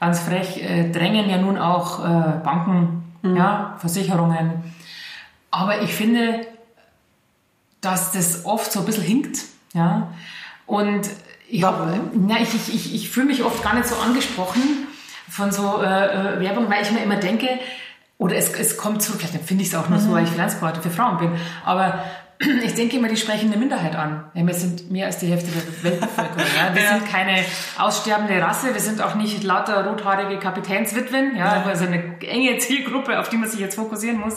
ganz 0.00 0.20
frech, 0.20 0.62
äh, 0.62 0.90
drängen 0.92 1.28
ja 1.28 1.36
nun 1.36 1.58
auch 1.58 2.02
äh, 2.02 2.38
Banken, 2.42 3.04
mhm. 3.20 3.36
ja, 3.36 3.76
Versicherungen. 3.80 4.64
Aber 5.50 5.82
ich 5.82 5.92
finde, 5.92 6.40
dass 7.80 8.12
das 8.12 8.44
oft 8.44 8.72
so 8.72 8.80
ein 8.80 8.86
bisschen 8.86 9.04
hinkt. 9.04 9.38
Ja? 9.72 10.12
Und 10.66 11.08
ich, 11.48 11.60
na, 11.62 12.40
ich, 12.40 12.54
ich, 12.54 12.74
ich, 12.74 12.94
ich 12.94 13.10
fühle 13.10 13.26
mich 13.26 13.44
oft 13.44 13.62
gar 13.62 13.74
nicht 13.74 13.86
so 13.86 13.94
angesprochen 13.96 14.62
von 15.28 15.52
so 15.52 15.82
äh, 15.82 16.36
äh 16.36 16.40
Werbung, 16.40 16.68
weil 16.70 16.82
ich 16.82 16.90
mir 16.90 17.02
immer 17.02 17.16
denke, 17.16 17.48
oder 18.18 18.36
es, 18.36 18.52
es 18.54 18.76
kommt 18.76 19.02
so, 19.02 19.12
vielleicht 19.12 19.44
finde 19.44 19.62
ich 19.62 19.68
es 19.68 19.74
auch 19.74 19.88
nur 19.88 19.98
mhm. 19.98 20.04
so, 20.04 20.12
weil 20.12 20.24
ich 20.24 20.30
Finanzberater 20.30 20.80
für 20.80 20.90
Frauen 20.90 21.18
bin, 21.18 21.32
aber 21.64 22.02
ich 22.38 22.74
denke 22.74 22.96
immer, 22.96 23.08
die 23.08 23.16
sprechen 23.16 23.50
eine 23.50 23.56
Minderheit 23.56 23.96
an. 23.96 24.24
Ja, 24.34 24.46
wir 24.46 24.54
sind 24.54 24.90
mehr 24.90 25.06
als 25.06 25.18
die 25.18 25.28
Hälfte 25.28 25.50
der 25.50 25.92
Weltbevölkerung. 25.92 26.38
Ja. 26.38 26.74
Wir 26.74 26.82
ja. 26.82 26.98
sind 26.98 27.08
keine 27.08 27.44
aussterbende 27.78 28.40
Rasse, 28.40 28.74
wir 28.74 28.80
sind 28.80 29.00
auch 29.00 29.14
nicht 29.14 29.42
lauter 29.42 29.86
rothaarige 29.86 30.38
Kapitänswitwen, 30.38 31.36
ja, 31.36 31.64
also 31.66 31.86
eine 31.86 32.18
enge 32.20 32.58
Zielgruppe, 32.58 33.18
auf 33.18 33.28
die 33.28 33.36
man 33.36 33.48
sich 33.48 33.60
jetzt 33.60 33.76
fokussieren 33.76 34.20
muss. 34.20 34.36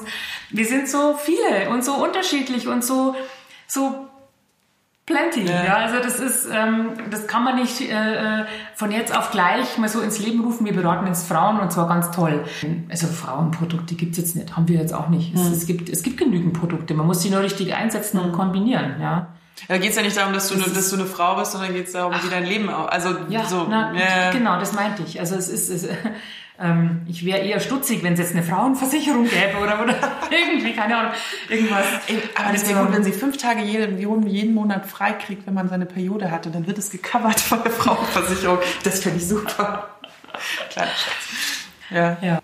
Wir 0.49 0.65
sind 0.65 0.87
so 0.87 1.17
viele 1.17 1.69
und 1.69 1.83
so 1.83 1.93
unterschiedlich 1.95 2.67
und 2.67 2.83
so 2.83 3.15
so 3.67 4.09
plenty. 5.09 5.45
Ja. 5.45 5.65
ja. 5.65 5.75
also 5.77 5.97
das 5.97 6.19
ist, 6.19 6.47
ähm, 6.53 6.91
das 7.09 7.27
kann 7.27 7.43
man 7.43 7.55
nicht 7.55 7.81
äh, 7.81 8.41
äh, 8.41 8.45
von 8.75 8.91
jetzt 8.91 9.15
auf 9.15 9.31
gleich 9.31 9.77
mal 9.77 9.89
so 9.89 9.99
ins 10.01 10.19
Leben 10.19 10.43
rufen. 10.43 10.65
Wir 10.65 10.73
beraten 10.73 11.07
jetzt 11.07 11.27
Frauen 11.27 11.59
und 11.59 11.71
zwar 11.71 11.87
ganz 11.87 12.11
toll. 12.11 12.45
Also 12.89 13.07
Frauenprodukte 13.07 13.95
gibt's 13.95 14.17
jetzt 14.17 14.35
nicht, 14.35 14.55
haben 14.55 14.67
wir 14.67 14.79
jetzt 14.79 14.93
auch 14.93 15.09
nicht. 15.09 15.33
Mhm. 15.33 15.41
Es, 15.41 15.47
hm. 15.47 15.53
es, 15.53 15.67
gibt, 15.67 15.89
es 15.89 16.03
gibt 16.03 16.17
genügend 16.17 16.53
Produkte. 16.53 16.93
Man 16.93 17.07
muss 17.07 17.21
sie 17.21 17.29
nur 17.29 17.41
richtig 17.41 17.73
einsetzen 17.73 18.19
und 18.19 18.27
hm. 18.27 18.33
kombinieren. 18.33 18.95
Ja. 19.01 19.33
Da 19.67 19.77
geht's 19.77 19.97
ja 19.97 20.03
nicht 20.03 20.15
darum, 20.15 20.33
dass 20.33 20.47
du, 20.49 20.55
das 20.55 20.71
dass 20.71 20.89
du 20.89 20.95
eine 20.95 21.05
Frau 21.05 21.35
bist, 21.35 21.51
sondern 21.51 21.73
geht's 21.73 21.91
darum, 21.91 22.13
Ach. 22.15 22.23
wie 22.23 22.29
dein 22.29 22.45
Leben 22.45 22.69
auch. 22.69 22.87
Also 22.87 23.09
ja, 23.27 23.45
so. 23.45 23.67
Na, 23.69 23.93
ja. 23.93 24.31
Genau, 24.31 24.57
das 24.57 24.73
meinte 24.73 25.03
ich. 25.03 25.19
Also 25.19 25.35
es 25.35 25.49
ist, 25.49 25.69
es, 25.69 25.87
ähm, 26.61 27.01
ich 27.07 27.25
wäre 27.25 27.39
eher 27.39 27.59
stutzig, 27.59 28.03
wenn 28.03 28.13
es 28.13 28.19
jetzt 28.19 28.33
eine 28.33 28.43
Frauenversicherung 28.43 29.23
gäbe 29.23 29.57
oder, 29.61 29.81
oder 29.81 29.95
irgendwie, 30.29 30.73
keine 30.73 30.97
Ahnung, 30.97 31.13
irgendwas. 31.47 31.85
Aber 32.35 32.51
das 32.51 32.67
wäre 32.67 32.83
gut, 32.83 32.93
wenn 32.93 33.03
sie 33.03 33.13
fünf 33.13 33.37
Tage 33.37 33.61
jeden, 33.61 34.27
jeden 34.27 34.53
Monat 34.53 34.85
frei 34.85 35.13
kriegt, 35.13 35.47
wenn 35.47 35.53
man 35.53 35.69
seine 35.69 35.85
Periode 35.85 36.31
hatte, 36.31 36.49
dann 36.49 36.67
wird 36.67 36.77
es 36.77 36.89
gecovert 36.89 37.39
von 37.39 37.63
der 37.63 37.71
Frauenversicherung. 37.71 38.59
Das 38.83 38.99
finde 38.99 39.19
ich 39.19 39.27
super. 39.27 39.89
Kleiner 40.69 40.91
Schatz. 40.91 41.65
Ja. 41.91 42.17
ja. 42.21 42.41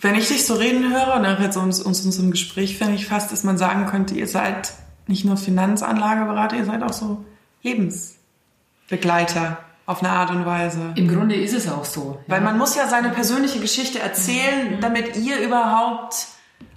Wenn 0.00 0.14
ich 0.14 0.28
dich 0.28 0.44
so 0.46 0.54
reden 0.54 0.92
höre, 0.92 1.18
nach 1.18 1.40
jetzt 1.40 1.56
uns, 1.56 1.80
uns 1.80 2.04
unserem 2.04 2.30
Gespräch, 2.30 2.76
finde 2.78 2.94
ich 2.94 3.06
fast, 3.06 3.32
dass 3.32 3.42
man 3.42 3.56
sagen 3.58 3.86
könnte, 3.86 4.14
ihr 4.14 4.28
seid 4.28 4.72
nicht 5.06 5.24
nur 5.24 5.38
Finanzanlageberater, 5.38 6.56
ihr 6.56 6.66
seid 6.66 6.82
auch 6.82 6.92
so 6.92 7.24
Lebensbegleiter 7.62 9.58
auf 9.90 10.02
eine 10.02 10.12
Art 10.12 10.30
und 10.30 10.46
Weise. 10.46 10.92
Im 10.94 11.08
Grunde 11.08 11.34
ist 11.34 11.52
es 11.52 11.70
auch 11.70 11.84
so. 11.84 12.18
Ja. 12.26 12.34
Weil 12.34 12.40
man 12.42 12.56
muss 12.56 12.76
ja 12.76 12.86
seine 12.86 13.10
persönliche 13.10 13.58
Geschichte 13.58 13.98
erzählen, 13.98 14.76
mhm. 14.76 14.80
damit 14.80 15.16
ihr 15.16 15.40
überhaupt 15.40 16.28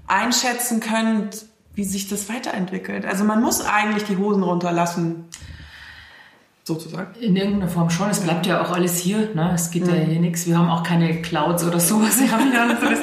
einschätzen 0.07 0.79
könnt, 0.79 1.45
wie 1.75 1.83
sich 1.83 2.07
das 2.07 2.27
weiterentwickelt. 2.29 3.05
Also 3.05 3.23
man 3.23 3.41
muss 3.41 3.63
eigentlich 3.63 4.03
die 4.05 4.17
Hosen 4.17 4.43
runterlassen. 4.43 5.25
Sozusagen. 6.63 7.13
In 7.19 7.35
irgendeiner 7.35 7.69
Form 7.69 7.89
schon. 7.89 8.09
Es 8.09 8.21
bleibt 8.21 8.45
ja 8.45 8.61
auch 8.63 8.71
alles 8.71 8.97
hier. 8.97 9.29
Ne? 9.35 9.51
Es 9.53 9.69
geht 9.69 9.85
mhm. 9.85 9.93
ja 9.93 9.95
hier 9.95 10.19
nichts. 10.19 10.47
Wir 10.47 10.57
haben 10.57 10.69
auch 10.69 10.83
keine 10.83 11.21
Clouds 11.21 11.63
oder 11.65 11.79
sowas. 11.79 12.19
Wir 12.19 12.31
haben 12.31 12.51
ja 12.53 12.67
so 12.67 12.89
das, 12.89 12.99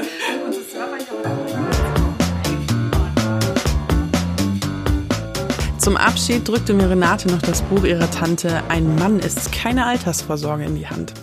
Zum 5.90 5.96
Abschied 5.96 6.46
drückte 6.46 6.72
mir 6.72 6.88
Renate 6.88 7.26
noch 7.26 7.42
das 7.42 7.62
Buch 7.62 7.82
ihrer 7.82 8.08
Tante 8.12 8.62
Ein 8.68 8.94
Mann 8.94 9.18
ist 9.18 9.50
keine 9.50 9.86
Altersvorsorge 9.86 10.62
in 10.62 10.76
die 10.76 10.86
Hand. 10.86 11.14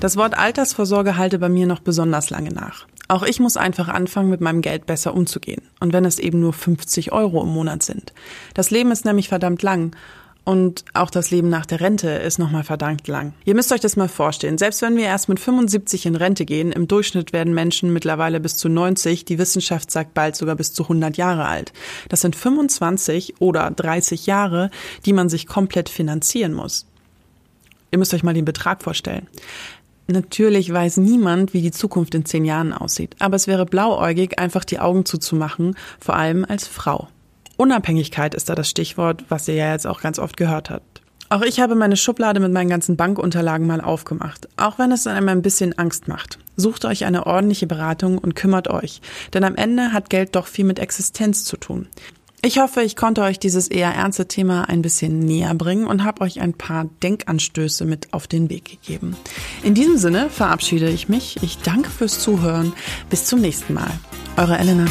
Das 0.00 0.16
Wort 0.16 0.38
Altersvorsorge 0.38 1.18
halte 1.18 1.38
bei 1.38 1.50
mir 1.50 1.66
noch 1.66 1.80
besonders 1.80 2.30
lange 2.30 2.48
nach. 2.48 2.86
Auch 3.06 3.22
ich 3.22 3.38
muss 3.38 3.58
einfach 3.58 3.88
anfangen, 3.88 4.30
mit 4.30 4.40
meinem 4.40 4.62
Geld 4.62 4.86
besser 4.86 5.12
umzugehen. 5.12 5.60
Und 5.78 5.92
wenn 5.92 6.06
es 6.06 6.18
eben 6.18 6.40
nur 6.40 6.54
50 6.54 7.12
Euro 7.12 7.42
im 7.42 7.50
Monat 7.50 7.82
sind. 7.82 8.14
Das 8.54 8.70
Leben 8.70 8.92
ist 8.92 9.04
nämlich 9.04 9.28
verdammt 9.28 9.62
lang. 9.62 9.94
Und 10.44 10.84
auch 10.92 11.08
das 11.08 11.30
Leben 11.30 11.48
nach 11.48 11.64
der 11.64 11.80
Rente 11.80 12.10
ist 12.10 12.38
nochmal 12.38 12.64
verdammt 12.64 13.08
lang. 13.08 13.32
Ihr 13.46 13.54
müsst 13.54 13.72
euch 13.72 13.80
das 13.80 13.96
mal 13.96 14.08
vorstellen. 14.08 14.58
Selbst 14.58 14.82
wenn 14.82 14.96
wir 14.96 15.04
erst 15.04 15.30
mit 15.30 15.40
75 15.40 16.04
in 16.04 16.16
Rente 16.16 16.44
gehen, 16.44 16.70
im 16.70 16.86
Durchschnitt 16.86 17.32
werden 17.32 17.54
Menschen 17.54 17.94
mittlerweile 17.94 18.40
bis 18.40 18.58
zu 18.58 18.68
90, 18.68 19.24
die 19.24 19.38
Wissenschaft 19.38 19.90
sagt 19.90 20.12
bald 20.12 20.36
sogar 20.36 20.54
bis 20.54 20.74
zu 20.74 20.82
100 20.82 21.16
Jahre 21.16 21.46
alt. 21.46 21.72
Das 22.10 22.20
sind 22.20 22.36
25 22.36 23.40
oder 23.40 23.70
30 23.70 24.26
Jahre, 24.26 24.70
die 25.06 25.14
man 25.14 25.30
sich 25.30 25.46
komplett 25.46 25.88
finanzieren 25.88 26.52
muss. 26.52 26.86
Ihr 27.90 27.98
müsst 27.98 28.12
euch 28.12 28.22
mal 28.22 28.34
den 28.34 28.44
Betrag 28.44 28.82
vorstellen. 28.82 29.28
Natürlich 30.08 30.70
weiß 30.70 30.98
niemand, 30.98 31.54
wie 31.54 31.62
die 31.62 31.70
Zukunft 31.70 32.14
in 32.14 32.26
zehn 32.26 32.44
Jahren 32.44 32.74
aussieht, 32.74 33.16
aber 33.20 33.36
es 33.36 33.46
wäre 33.46 33.64
blauäugig, 33.64 34.38
einfach 34.38 34.64
die 34.64 34.78
Augen 34.78 35.06
zuzumachen, 35.06 35.74
vor 35.98 36.16
allem 36.16 36.44
als 36.44 36.66
Frau. 36.66 37.08
Unabhängigkeit 37.56 38.34
ist 38.34 38.48
da 38.48 38.54
das 38.54 38.68
Stichwort, 38.68 39.24
was 39.28 39.48
ihr 39.48 39.54
ja 39.54 39.72
jetzt 39.72 39.86
auch 39.86 40.00
ganz 40.00 40.18
oft 40.18 40.36
gehört 40.36 40.70
habt. 40.70 41.02
Auch 41.30 41.42
ich 41.42 41.60
habe 41.60 41.74
meine 41.74 41.96
Schublade 41.96 42.38
mit 42.38 42.52
meinen 42.52 42.68
ganzen 42.68 42.96
Bankunterlagen 42.96 43.66
mal 43.66 43.80
aufgemacht, 43.80 44.48
auch 44.56 44.78
wenn 44.78 44.92
es 44.92 45.06
einem 45.06 45.28
ein 45.28 45.42
bisschen 45.42 45.76
Angst 45.78 46.06
macht. 46.06 46.38
Sucht 46.56 46.84
euch 46.84 47.04
eine 47.04 47.26
ordentliche 47.26 47.66
Beratung 47.66 48.18
und 48.18 48.36
kümmert 48.36 48.68
euch, 48.68 49.00
denn 49.32 49.42
am 49.44 49.56
Ende 49.56 49.92
hat 49.92 50.10
Geld 50.10 50.36
doch 50.36 50.46
viel 50.46 50.64
mit 50.64 50.78
Existenz 50.78 51.44
zu 51.44 51.56
tun. 51.56 51.88
Ich 52.42 52.58
hoffe, 52.58 52.82
ich 52.82 52.94
konnte 52.94 53.22
euch 53.22 53.38
dieses 53.38 53.68
eher 53.68 53.94
ernste 53.94 54.28
Thema 54.28 54.68
ein 54.68 54.82
bisschen 54.82 55.18
näher 55.18 55.54
bringen 55.54 55.86
und 55.86 56.04
habe 56.04 56.20
euch 56.20 56.42
ein 56.42 56.52
paar 56.52 56.90
Denkanstöße 57.02 57.86
mit 57.86 58.12
auf 58.12 58.26
den 58.26 58.50
Weg 58.50 58.66
gegeben. 58.66 59.16
In 59.62 59.72
diesem 59.72 59.96
Sinne 59.96 60.28
verabschiede 60.28 60.90
ich 60.90 61.08
mich. 61.08 61.42
Ich 61.42 61.56
danke 61.58 61.88
fürs 61.88 62.20
Zuhören. 62.20 62.74
Bis 63.08 63.24
zum 63.24 63.40
nächsten 63.40 63.72
Mal. 63.72 63.90
Eure 64.36 64.58
Elena. 64.58 64.84